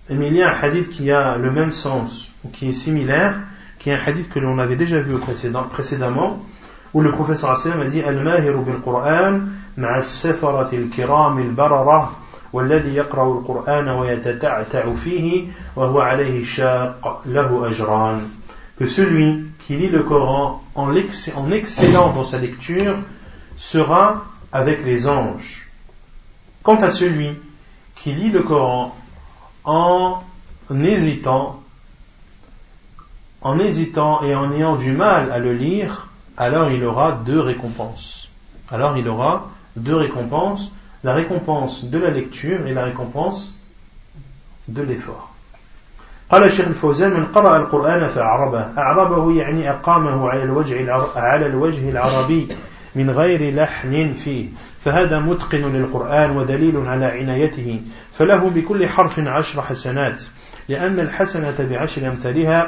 [0.09, 3.35] il y a un hadith qui a le même sens, qui est similaire,
[3.79, 6.43] qui est un hadith que l'on avait déjà vu précédemment,
[6.93, 9.39] où le professeur a dit Al-Mahiru bil-Qur'an,
[9.77, 12.11] ma'a al-safarati al-kiram al-barara,
[12.54, 15.44] والذي يقرأ القرآن ويتتعتع فيه
[15.76, 18.28] وهو عليه شاق له أجران
[18.80, 22.96] que celui qui lit le Coran en, en excellant dans sa lecture
[23.58, 25.68] sera avec les anges.
[26.62, 27.38] Quant à celui
[27.94, 28.96] qui lit le Coran
[29.64, 30.22] en
[30.70, 31.60] hésitant,
[33.42, 38.30] en hésitant et en ayant du mal à le lire, alors il aura deux récompenses.
[38.70, 40.70] Alors il aura deux récompenses,
[41.04, 43.54] la récompense de la lecture et la récompense
[44.68, 45.26] de l'effort.
[46.30, 52.48] قال الشيخ الفوزان من قرأ القرآن فأعربه أعربه يعني أقامه على الوجه على الوجه العربي
[52.94, 54.48] من غير لحن فيه
[54.84, 57.80] فهذا متقن للقرآن ودليل على عنايته
[58.12, 60.22] فله بكل حرف عشر حسنات
[60.68, 62.66] لأن الحسنة بعشر أمثالها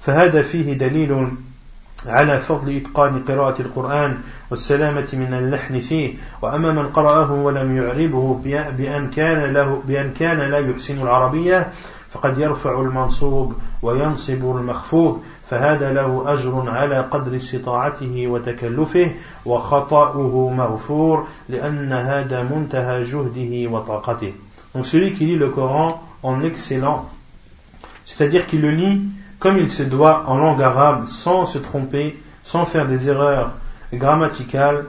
[0.00, 1.28] فهذا فيه دليل
[2.05, 4.17] على فضل إتقان قراءة القرآن
[4.51, 8.39] والسلامة من اللحن فيه وأما من قرأه ولم يعربه
[8.77, 11.67] بأن كان, له بأن كان لا يحسن العربية
[12.09, 19.11] فقد يرفع المنصوب وينصب المخفوض فهذا له أجر على قدر استطاعته وتكلفه
[19.45, 24.33] وخطأه مغفور لأن هذا منتهى جهده وطاقته.
[24.73, 27.09] Donc celui qui lit le Coran en excellent,
[28.05, 29.01] c'est-à-dire qui le lit
[29.41, 33.53] comme il se doit en langue arabe, sans se tromper, sans faire des erreurs
[33.91, 34.85] grammaticales,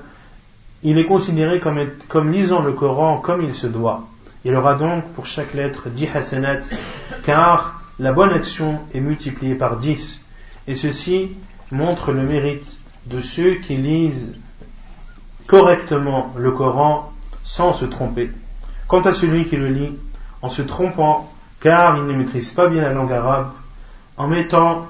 [0.83, 4.07] il est considéré comme, lisant le Coran comme il se doit.
[4.45, 6.61] Il aura donc pour chaque lettre 10 hasanat,
[7.25, 10.21] car la bonne action est multipliée par 10.
[10.69, 11.31] Et ceci
[11.71, 14.35] montre le mérite de ceux qui lisent
[15.47, 17.11] correctement le Coran
[17.43, 18.31] sans se tromper.
[18.87, 19.97] Quant à celui qui le lit
[20.43, 23.53] en se trompant, car il ne maîtrise pas bien la langue arabe,
[24.17, 24.89] en mettant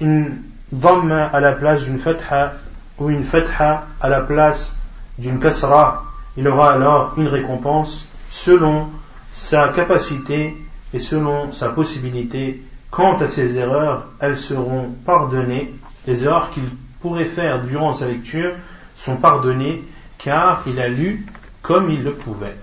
[0.00, 2.54] une dhamma à la place d'une fatha
[2.98, 4.74] ou une fatha à la place
[5.18, 6.04] d'une kasra,
[6.36, 8.88] il aura alors une récompense selon
[9.32, 10.56] sa capacité
[10.92, 12.62] et selon sa possibilité.
[12.90, 15.74] Quant à ses erreurs, elles seront pardonnées.
[16.06, 16.64] Les erreurs qu'il
[17.00, 18.52] pourrait faire durant sa lecture
[18.96, 19.84] sont pardonnées
[20.18, 21.26] car il a lu
[21.62, 22.56] comme il le pouvait.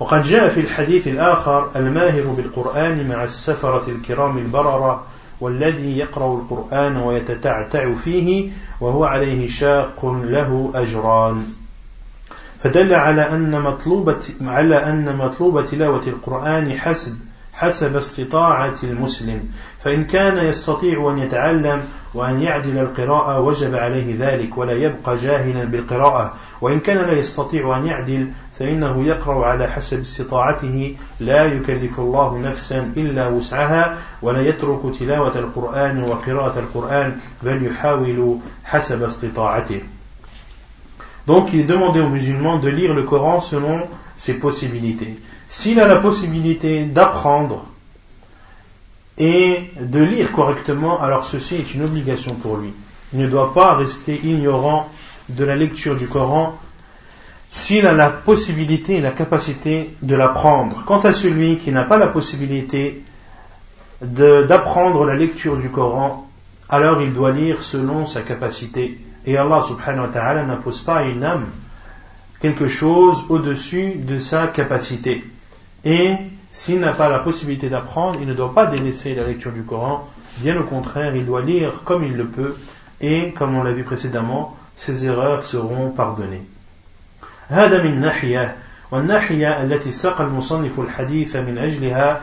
[0.00, 5.02] وقد جاء في الحديث الآخر الماهر بالقرآن مع السفرة الكرام البررة
[5.40, 11.46] والذي يقرأ القرآن ويتتعتع فيه وهو عليه شاق له أجران.
[12.62, 17.16] فدل على أن مطلوبة على أن مطلوب تلاوة القرآن حسب
[17.52, 19.48] حسب استطاعة المسلم.
[19.78, 21.82] فإن كان يستطيع أن يتعلم
[22.14, 26.34] وأن يعدل القراءة وجب عليه ذلك ولا يبقى جاهلا بالقراءة.
[26.60, 28.28] وإن كان لا يستطيع أن يعدل
[28.59, 36.03] فإنه يقرأ على حسب استطاعته لا يكلف الله نفسا إلا وسعها ولا يترك تلاوة القرآن
[36.03, 39.81] وقراءة القرآن بل يحاول حسب استطاعته
[41.25, 45.17] Donc il est demandé aux musulmans de lire le Coran selon ses possibilités.
[45.47, 47.65] S'il a la possibilité d'apprendre
[49.17, 52.73] et de lire correctement, alors ceci est une obligation pour lui.
[53.13, 54.89] Il ne doit pas rester ignorant
[55.29, 56.57] de la lecture du Coran
[57.50, 60.82] s'il a la possibilité et la capacité de l'apprendre.
[60.84, 63.02] Quant à celui qui n'a pas la possibilité
[64.02, 66.28] d'apprendre la lecture du Coran,
[66.68, 68.98] alors il doit lire selon sa capacité.
[69.26, 71.46] Et Allah subhanahu wa ta'ala n'impose pas à une âme
[72.40, 75.24] quelque chose au-dessus de sa capacité.
[75.84, 76.14] Et
[76.50, 80.08] s'il n'a pas la possibilité d'apprendre, il ne doit pas délaisser la lecture du Coran.
[80.38, 82.56] Bien au contraire, il doit lire comme il le peut.
[83.00, 86.42] Et comme on l'a vu précédemment, ses erreurs seront pardonnées.
[87.48, 88.56] هذا من ناحية
[88.90, 92.20] والناحية التي ساق المصنف الحديث من أجلها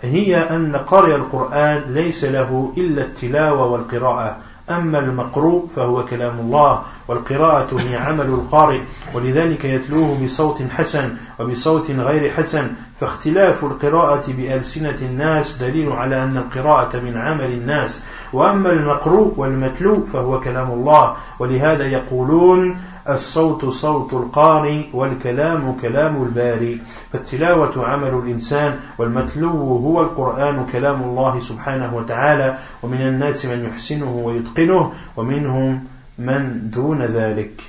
[0.00, 4.36] هي أن قارئ القرآن ليس له إلا التلاوة والقراءة.
[4.70, 8.80] أما المقروء فهو كلام الله والقراءة هي عمل القارئ
[9.14, 12.70] ولذلك يتلوه بصوت حسن وبصوت غير حسن.
[13.00, 18.00] فاختلاف القراءة بألسنة الناس دليل على أن القراءة من عمل الناس.
[18.32, 26.80] وأما المقروء والمتلو فهو كلام الله ولهذا يقولون الصوت صوت القارئ والكلام كلام الباري
[27.12, 34.92] فالتلاوة عمل الإنسان والمتلو هو القرآن كلام الله سبحانه وتعالى ومن الناس من يحسنه ويتقنه
[35.16, 35.84] ومنهم
[36.18, 37.62] من دون ذلك.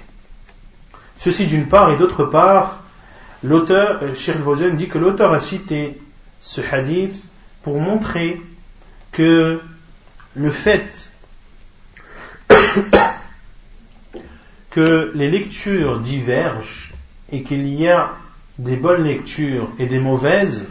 [1.18, 2.80] Ceci d'une part et d'autre part,
[3.44, 6.00] l'auteur, Sheikh Bozen dit que l'auteur a cité
[6.40, 7.24] ce hadith
[7.62, 8.42] pour montrer
[9.12, 9.60] que
[10.36, 11.10] le fait
[14.70, 16.92] que les lectures divergent
[17.32, 18.14] et qu'il y a
[18.58, 20.68] des bonnes lectures et des mauvaises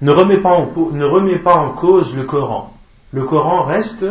[0.00, 2.76] ne remet pas en, ne remet pas en cause le Coran.
[3.12, 4.04] Le Coran reste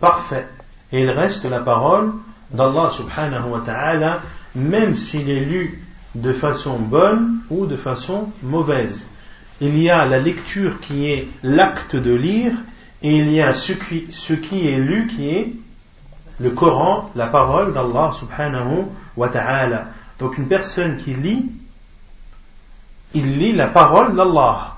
[0.00, 0.46] parfait
[0.92, 2.12] et il reste la parole
[2.50, 4.20] d'Allah subhanahu wa ta'ala
[4.54, 5.82] même s'il est lu
[6.14, 9.06] de façon bonne ou de façon mauvaise.
[9.60, 12.52] Il y a la lecture qui est l'acte de lire
[13.02, 15.52] et il y a ce qui, est lu qui est
[16.38, 18.86] le Coran, la parole d'Allah subhanahu
[19.16, 19.86] wa ta'ala.
[20.18, 21.50] Donc une personne qui lit,
[23.14, 24.76] il lit la parole d'Allah.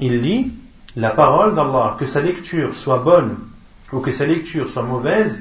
[0.00, 0.50] Il lit
[0.96, 1.96] la parole d'Allah.
[1.98, 3.36] Que sa lecture soit bonne
[3.92, 5.40] ou que sa lecture soit mauvaise,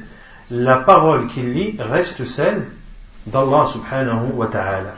[0.49, 2.67] la parole qu'il lit reste celle
[3.25, 4.95] d'Allah subhanahu wa ta'ala.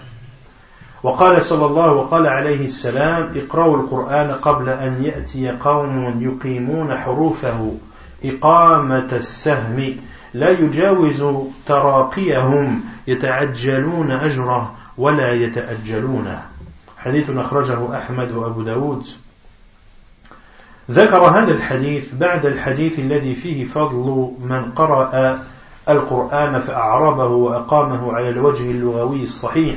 [1.03, 7.71] وقال صلى الله وقال عليه السلام اقرأوا القرآن قبل أن يأتي قوم يقيمون حروفه.
[8.25, 9.95] إقامة السهم.
[10.33, 11.23] لا يجاوز
[11.65, 12.81] تراقيهم.
[13.07, 16.41] يتعجلون أجره ولا يتأجلونه
[16.97, 19.05] حديث أخرجه أحمد وأبو داود.
[20.91, 25.39] ذكر هذا الحديث بعد الحديث الذي فيه فضل من قرأ
[25.89, 29.75] القرآن فأعربه وأقامه على الوجه اللغوي الصحيح.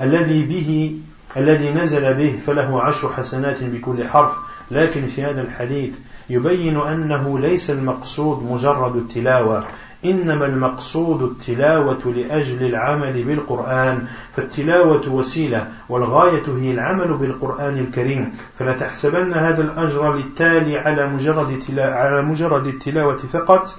[0.00, 0.96] الذي به
[1.36, 4.32] الذي نزل به فله عشر حسنات بكل حرف.
[4.70, 5.94] لكن في هذا الحديث
[6.30, 9.64] يبين أنه ليس المقصود مجرد التلاوة
[10.04, 14.06] إنما المقصود التلاوة لأجل العمل بالقرآن.
[14.36, 18.32] فالتلاوة وسيلة والغاية هي العمل بالقرآن الكريم.
[18.58, 23.74] فلا تحسبن هذا الأجر للتالي على مجرد على مجرد التلاوة فقط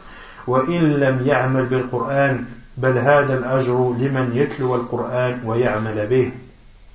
[0.48, 2.46] وإن لم يعمل بالقرآن
[2.78, 6.32] بل هذا الأجر لمن يتلو القرآن ويعمل به.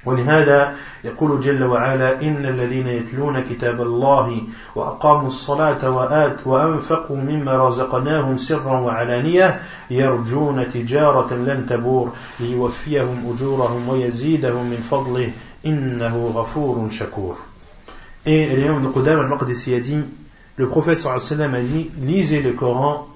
[0.04, 0.74] ولهذا
[1.04, 4.42] يقول جل وعلا إن الذين يتلون كتاب الله
[4.74, 9.60] وأقاموا الصلاة وآت وأنفقوا مما رزقناهم سرا وعلانية
[9.90, 15.30] يرجون تجارة لن تبور ليوفيهم أجورهم ويزيدهم من فضله
[15.66, 17.36] إنه غفور شكور.
[18.24, 19.98] Et l'imam de Qudam al-Maqdisi a dit,
[20.56, 21.18] le prophète a
[21.60, 23.08] dit, lisez le Coran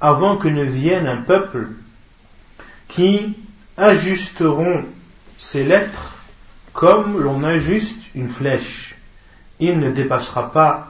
[0.00, 1.68] avant que ne vienne un peuple
[2.90, 3.34] qui
[3.76, 4.84] ajusteront
[5.36, 6.16] ces lettres
[6.72, 8.94] comme l'on ajuste une flèche.
[9.58, 10.88] Il ne dépassera pas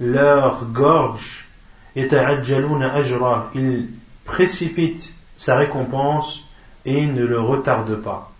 [0.00, 1.46] leur gorge.
[1.94, 3.88] Ils
[4.24, 6.40] précipitent sa récompense
[6.84, 8.30] et il ne le retarde pas.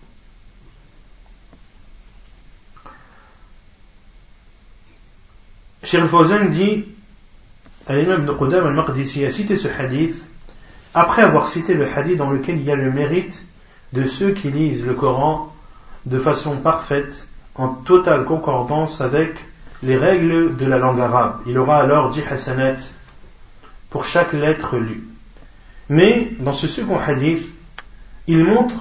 [5.83, 6.87] Dit,
[7.91, 10.17] ibn Qudam al-Maqdisi ce hadith
[10.95, 13.43] après avoir cité le hadith dans lequel il y a le mérite
[13.93, 15.53] de ceux qui lisent le Coran
[16.07, 19.35] de façon parfaite, en totale concordance avec
[19.83, 21.41] les règles de la langue arabe.
[21.47, 22.77] Il aura alors 10 hasanat
[23.91, 25.05] pour chaque lettre lue.
[25.89, 27.47] Mais dans ce second hadith,
[28.27, 28.75] il montre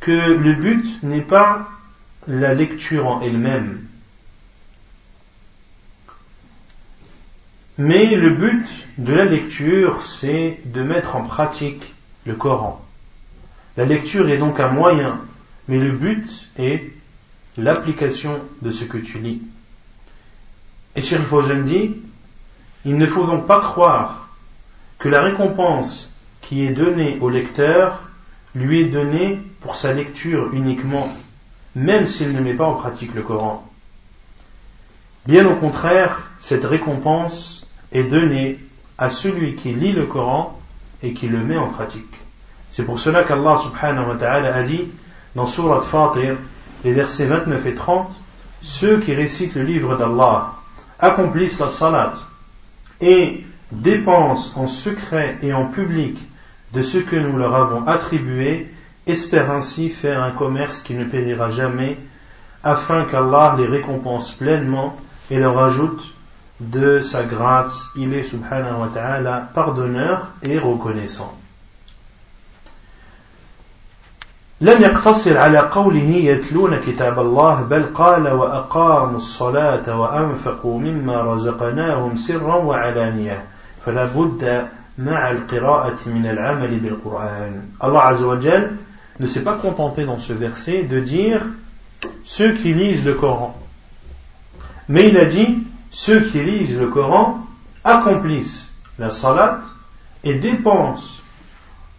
[0.00, 1.68] que le but n'est pas
[2.28, 3.85] la lecture en elle-même,
[7.78, 8.66] mais le but
[8.98, 12.84] de la lecture, c'est de mettre en pratique le Coran.
[13.76, 15.20] La lecture est donc un moyen
[15.68, 16.92] mais le but est
[17.56, 19.42] l'application de ce que tu lis.
[20.94, 21.96] Et Cheikh Fawzan dit,
[22.84, 24.28] il ne faut donc pas croire
[24.98, 28.02] que la récompense qui est donnée au lecteur
[28.54, 31.08] lui est donnée pour sa lecture uniquement,
[31.74, 33.68] même s'il ne met pas en pratique le Coran.
[35.26, 37.55] Bien au contraire, cette récompense
[37.92, 38.58] est donnée
[38.98, 40.58] à celui qui lit le Coran
[41.02, 42.14] et qui le met en pratique.
[42.72, 44.88] C'est pour cela qu'Allah subhanahu wa ta'ala a dit
[45.34, 46.36] dans Surat Fatir,
[46.84, 48.10] les versets 29 et 30,
[48.62, 50.52] ceux qui récitent le livre d'Allah
[50.98, 52.14] accomplissent la salat
[53.00, 56.18] et dépensent en secret et en public
[56.72, 58.72] de ce que nous leur avons attribué,
[59.06, 61.96] espèrent ainsi faire un commerce qui ne périra jamais,
[62.64, 64.96] afin qu'Allah les récompense pleinement
[65.30, 66.15] et leur ajoute
[66.59, 67.87] de sa grâce.
[67.95, 71.37] Il est subhanahu wa ta'ala pardonneur et reconnaissant.
[74.61, 82.55] لم يقتصر على قوله يتلون كتاب الله بل قال وأقاموا الصلاة وأنفقوا مما رزقناهم سرا
[82.55, 83.43] وعلانية
[83.85, 84.67] فلا بد
[84.97, 88.77] مع القراءة من العمل بالقرآن Allah عز وجل
[89.19, 91.41] ne s'est pas contenté dans ce verset de dire
[92.23, 93.59] ceux qui lisent le Coran
[94.89, 95.57] mais il a dit
[95.91, 97.45] ceux qui lisent le Coran
[97.83, 99.61] accomplissent la salat
[100.23, 101.21] et dépensent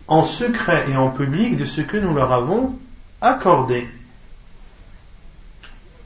[0.09, 2.79] en secret et en public de ce que nous leur avons
[3.21, 3.89] accordé.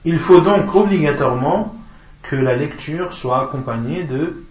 [0.05, 1.75] Il faut donc obligatoirement
[2.23, 4.45] que la lecture soit accompagnée de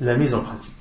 [0.00, 0.72] la mise en pratique.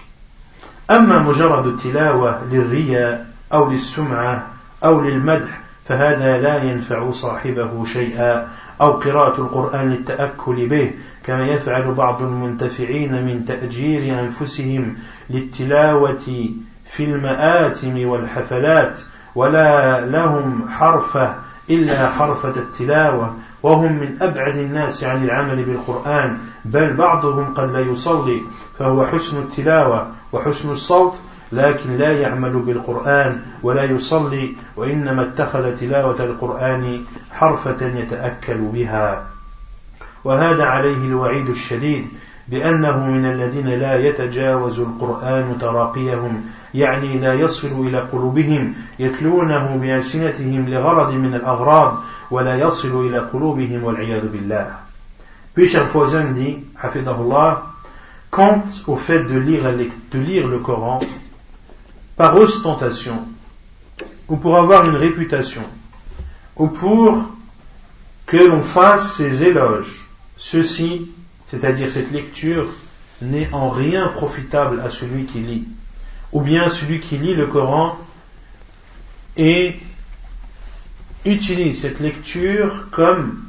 [0.89, 4.47] أما مجرد التلاوة للرياء أو للسمعة
[4.83, 8.47] أو للمدح فهذا لا ينفع صاحبه شيئا
[8.81, 10.91] أو قراءة القرآن للتأكل به
[11.26, 14.96] كما يفعل بعض المنتفعين من تأجير أنفسهم
[15.30, 16.48] للتلاوة
[16.84, 19.00] في المآتم والحفلات
[19.34, 21.34] ولا لهم حرفة
[21.70, 28.40] إلا حرفة التلاوة وهم من أبعد الناس عن العمل بالقرآن بل بعضهم قد لا يصلي
[28.78, 31.14] فهو حسن التلاوة وحسن الصوت
[31.52, 39.29] لكن لا يعمل بالقرآن ولا يصلي وإنما اتخذ تلاوة القرآن حرفة يتأكل بها.
[40.24, 42.08] وهذا عليه الوعيد الشديد
[42.48, 46.44] بأنه من الذين لا يتجاوز القرآن تراقيهم
[46.74, 54.28] يعني لا يصل إلى قلوبهم يتلونه بألسنتهم لغرض من الأغراض ولا يصل إلى قلوبهم والعياذ
[54.28, 54.74] بالله.
[55.56, 57.58] بشر فوزان دي حفظه الله
[58.30, 59.62] quant au fait de lire,
[60.12, 61.00] de lire le Coran
[62.16, 63.26] par ostentation
[64.28, 65.62] ou pour avoir une réputation
[66.56, 67.24] ou pour
[68.26, 70.06] que l'on fasse ses éloges
[70.40, 71.08] ceci,
[71.50, 72.66] c'est-à-dire cette lecture,
[73.22, 75.68] n'est en rien profitable à celui qui lit.
[76.32, 77.96] Ou bien celui qui lit le Coran
[79.36, 79.76] et
[81.24, 83.44] utilise cette lecture comme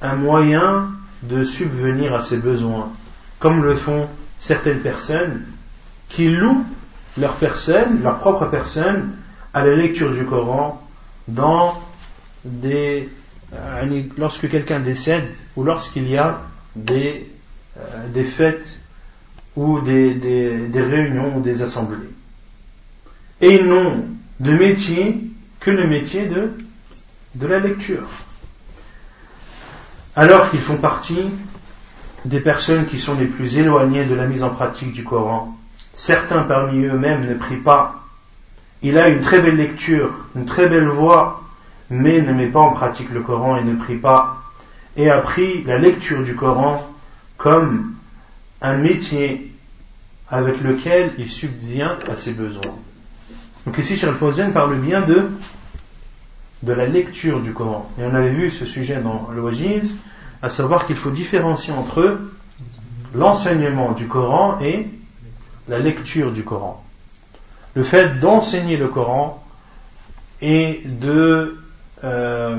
[0.00, 0.88] un moyen
[1.22, 2.90] de subvenir à ses besoins,
[3.38, 5.44] comme le font certaines personnes
[6.08, 6.64] qui louent
[7.18, 9.12] leur personne, leur propre personne,
[9.52, 10.80] à la lecture du Coran
[11.28, 11.78] dans
[12.44, 13.08] des
[14.16, 16.40] lorsque quelqu'un décède ou lorsqu'il y a
[16.76, 17.28] des,
[17.78, 18.76] euh, des fêtes
[19.56, 22.10] ou des, des réunions ou des assemblées
[23.40, 24.04] et ils n'ont
[24.38, 25.20] de métier
[25.60, 26.52] que le métier de,
[27.34, 28.06] de la lecture.
[30.16, 31.30] Alors qu'ils font partie
[32.24, 35.56] des personnes qui sont les plus éloignées de la mise en pratique du Coran.
[35.94, 38.04] Certains parmi eux-mêmes ne prient pas.
[38.82, 41.42] Il a une très belle lecture, une très belle voix,
[41.90, 44.36] mais ne met pas en pratique le Coran et ne prie pas.
[44.96, 46.84] Et a pris la lecture du Coran
[47.36, 47.94] comme
[48.62, 49.52] un métier
[50.28, 52.74] avec lequel il subvient à ses besoins.
[53.66, 55.28] Donc ici, Charles Fawzan parle bien de,
[56.62, 57.90] de la lecture du Coran.
[57.98, 59.96] Et on avait vu ce sujet dans Wajiz,
[60.42, 62.18] à savoir qu'il faut différencier entre
[63.14, 64.86] l'enseignement du Coran et
[65.68, 66.82] la lecture du Coran.
[67.74, 69.42] Le fait d'enseigner le Coran
[70.40, 71.58] et de,
[72.04, 72.56] euh,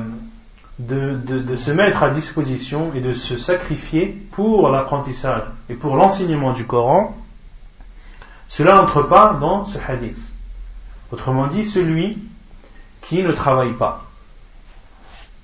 [0.79, 5.95] de, de, de, se mettre à disposition et de se sacrifier pour l'apprentissage et pour
[5.95, 7.15] l'enseignement du Coran,
[8.47, 10.17] cela n'entre pas dans ce hadith.
[11.11, 12.17] Autrement dit, celui
[13.01, 14.05] qui ne travaille pas.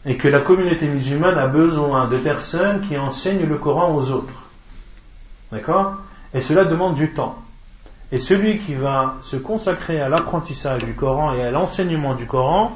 [0.06, 4.50] Et que la communauté musulmane a besoin de personnes qui enseignent le Coran aux autres.
[5.52, 5.96] D'accord?
[6.34, 7.36] Et cela demande du temps.
[8.12, 12.72] Et celui qui va se consacrer à l'apprentissage du Coran et à l'enseignement du Coran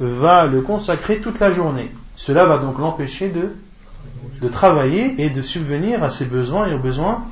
[0.00, 1.90] va le consacrer toute la journée.
[2.16, 3.54] Cela va donc l'empêcher de,
[4.40, 7.24] de travailler et de subvenir à ses besoins et aux besoins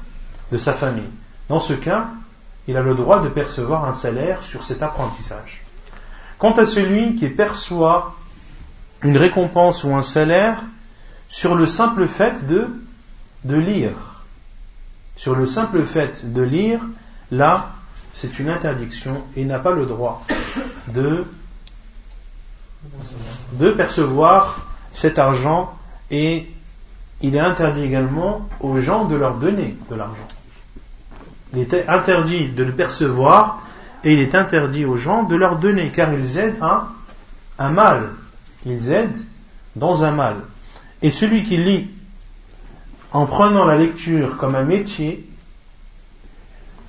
[0.53, 1.11] de sa famille.
[1.49, 2.09] Dans ce cas,
[2.67, 5.63] il a le droit de percevoir un salaire sur cet apprentissage.
[6.39, 8.15] Quant à celui qui perçoit
[9.03, 10.59] une récompense ou un salaire
[11.29, 12.67] sur le simple fait de,
[13.45, 14.23] de lire,
[15.17, 16.81] sur le simple fait de lire,
[17.31, 17.73] là,
[18.21, 20.25] c'est une interdiction et n'a pas le droit
[20.89, 21.25] de,
[23.53, 24.61] de percevoir
[24.93, 25.77] cet argent
[26.11, 26.49] et
[27.21, 30.29] il est interdit également aux gens de leur donner de l'argent.
[31.53, 33.63] Il est interdit de le percevoir
[34.03, 36.89] et il est interdit aux gens de leur donner car ils aident à
[37.59, 38.11] un mal.
[38.67, 39.25] Ils aident
[39.77, 40.37] dans un mal.
[41.03, 41.91] Et celui qui lit
[43.13, 45.29] en prenant la lecture comme un métier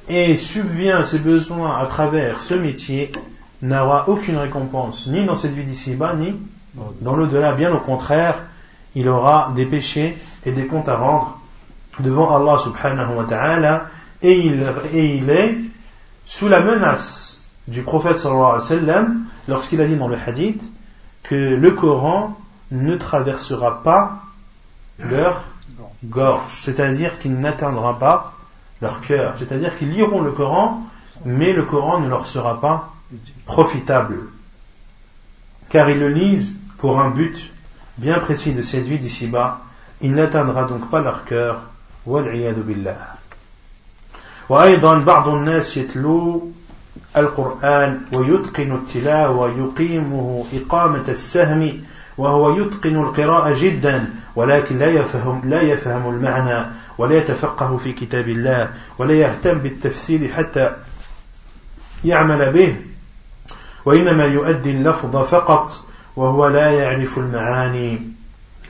[0.08, 3.12] et subvient à ses besoins à travers ce métier
[3.68, 6.36] n'aura aucune récompense, ni dans cette vie d'ici-bas, ni
[7.02, 7.54] dans l'au-delà.
[7.54, 8.36] Bien au contraire,
[8.96, 11.40] il aura des péchés et des comptes à rendre
[12.00, 13.86] devant Allah subhanahu wa ta'ala
[14.22, 15.56] et il, est
[16.26, 19.06] sous la menace du prophète sallallahu alayhi wa
[19.48, 20.62] lorsqu'il a dit dans le hadith
[21.24, 22.38] que le Coran
[22.72, 24.20] ne traversera pas
[25.00, 25.44] leur
[26.04, 28.34] gorge, c'est-à-dire qu'il n'atteindra pas
[28.82, 30.82] leur cœur, c'est-à-dire qu'ils liront le Coran,
[31.24, 32.95] mais le Coran ne leur sera pas
[33.47, 34.19] profitable,
[35.69, 37.37] car ils le lisent pour un but
[37.99, 39.61] bien précis de cette vie d'ici-bas,
[40.01, 41.61] il n'atteindra donc pas leur cœur,
[42.07, 42.31] wal
[42.65, 43.17] billah.
[44.51, 46.51] وأيضا بعض الناس يتلو
[47.17, 51.83] القرآن ويتقن التلاوة ويقيمه إقامة السهم
[52.19, 56.67] وهو يتقن القراءة جدا ولكن لا يفهم لا يفهم المعنى
[56.99, 60.73] ولا يتفقه في كتاب الله ولا يهتم بالتفسير حتى
[62.05, 62.77] يعمل به
[63.86, 65.80] وإنما يؤدي اللفظ فقط
[66.16, 68.00] وهو لا يعرف المعاني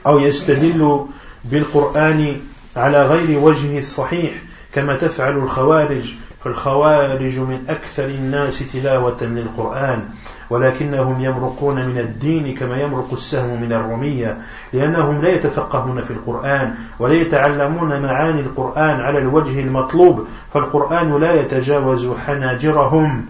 [0.06, 1.06] أو يستدل
[1.44, 2.36] بالقرآن
[2.76, 4.34] على غير وجهه الصحيح
[4.72, 10.08] كما تفعل الخوارج فالخوارج من أكثر الناس تلاوة للقرآن
[10.50, 14.38] ولكنهم يمرقون من الدين كما يمرق السهم من الرمية
[14.72, 22.06] لأنهم لا يتفقهون في القرآن ولا يتعلمون معاني القرآن على الوجه المطلوب فالقرآن لا يتجاوز
[22.26, 23.26] حناجرهم.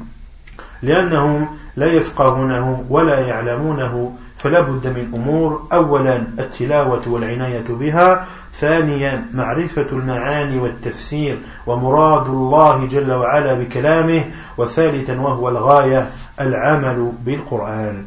[0.82, 9.86] لأنهم لا يفقهونه ولا يعلمونه فلا بد من أمور أولا التلاوة والعناية بها ثانيا معرفة
[9.92, 14.24] المعاني والتفسير ومراد الله جل وعلا بكلامه
[14.58, 16.10] وثالثا وهو الغاية
[16.40, 18.06] العمل بالقرآن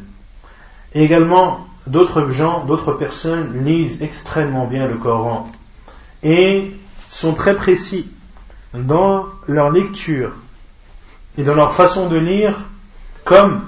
[0.95, 5.45] Également, d'autres gens, d'autres personnes lisent extrêmement bien le Coran
[6.23, 6.71] et
[7.09, 8.09] sont très précis
[8.73, 10.31] dans leur lecture
[11.38, 12.56] et dans leur façon de lire
[13.24, 13.62] comme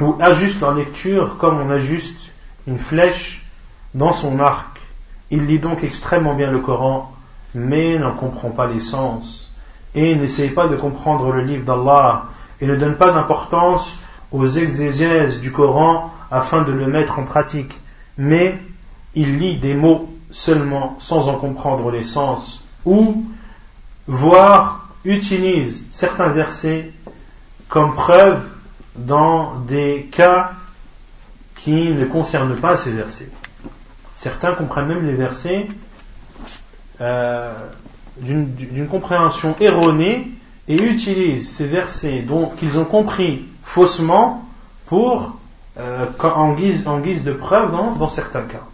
[0.00, 2.30] ou ajustent leur lecture comme on ajuste
[2.66, 3.42] une flèche
[3.94, 4.78] dans son arc.
[5.30, 7.12] Il lit donc extrêmement bien le Coran,
[7.54, 9.50] mais n'en comprend pas les sens,
[9.94, 12.26] et n'essaye pas de comprendre le livre d'Allah,
[12.60, 13.92] et ne donne pas d'importance
[14.32, 17.80] aux exégèses du Coran afin de le mettre en pratique,
[18.18, 18.58] mais
[19.14, 23.24] il lit des mots seulement sans en comprendre les sens, ou
[24.06, 26.90] voire utilise certains versets
[27.68, 28.40] comme preuve
[28.96, 30.52] dans des cas
[31.56, 33.30] qui ne concernent pas ces versets.
[34.14, 35.68] Certains comprennent même les versets
[37.00, 37.52] euh,
[38.18, 40.30] d'une compréhension erronée
[40.68, 42.24] et utilisent ces versets
[42.58, 44.48] qu'ils ont compris faussement
[44.86, 45.36] pour
[45.78, 48.64] euh, en, guise, en guise de preuve dans, dans certains cas.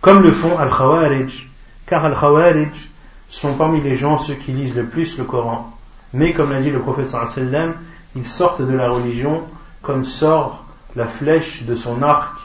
[0.00, 1.48] Comme le font Al-Khawarij,
[1.86, 2.88] car Al-Khawarij
[3.32, 5.72] sont parmi les gens ceux qui lisent le plus le Coran.
[6.12, 7.74] Mais comme l'a dit le professeur sallam,
[8.14, 9.42] ils sortent de la religion
[9.80, 10.64] comme sort
[10.94, 12.36] la flèche de son arc,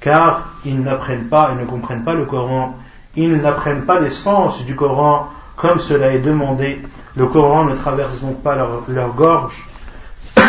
[0.00, 2.76] car ils n'apprennent pas et ne comprennent pas le Coran,
[3.14, 6.82] ils n'apprennent pas les sens du Coran comme cela est demandé.
[7.14, 8.56] Le Coran ne traverse donc pas
[8.88, 9.64] leur, gorge.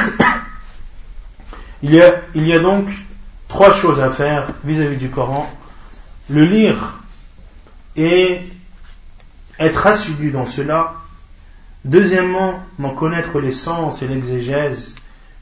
[1.83, 2.89] il, y a, il y a donc
[3.47, 5.47] trois choses à faire vis-à-vis du Coran.
[6.31, 6.93] Le lire
[7.95, 8.41] et
[9.65, 10.93] être assidu dans cela,
[11.85, 14.95] Deuxièmement, d'en connaître les sens et l'exégèse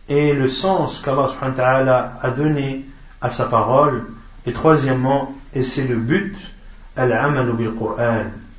[0.09, 2.83] et le sens qu'Allah a donné
[3.21, 4.05] à sa parole.
[4.47, 6.35] Et troisièmement, et c'est le but,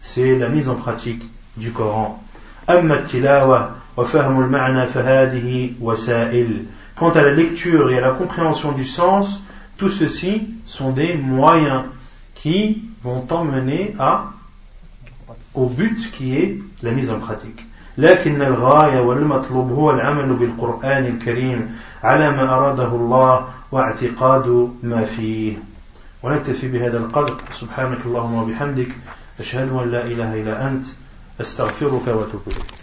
[0.00, 1.24] c'est la mise en pratique
[1.56, 2.22] du Coran.
[6.96, 9.42] Quant à la lecture et à la compréhension du sens,
[9.76, 11.82] tout ceci sont des moyens
[12.36, 14.26] qui vont emmener à,
[15.53, 17.63] au but qui est la mise en pratique.
[17.97, 25.57] لكن الغاية والمطلوب هو العمل بالقرآن الكريم على ما أراده الله واعتقاد ما فيه
[26.23, 28.87] ونكتفي بهذا القدر سبحانك اللهم وبحمدك
[29.39, 30.85] أشهد أن لا إله إلا أنت
[31.41, 32.80] أستغفرك وأتوب إليك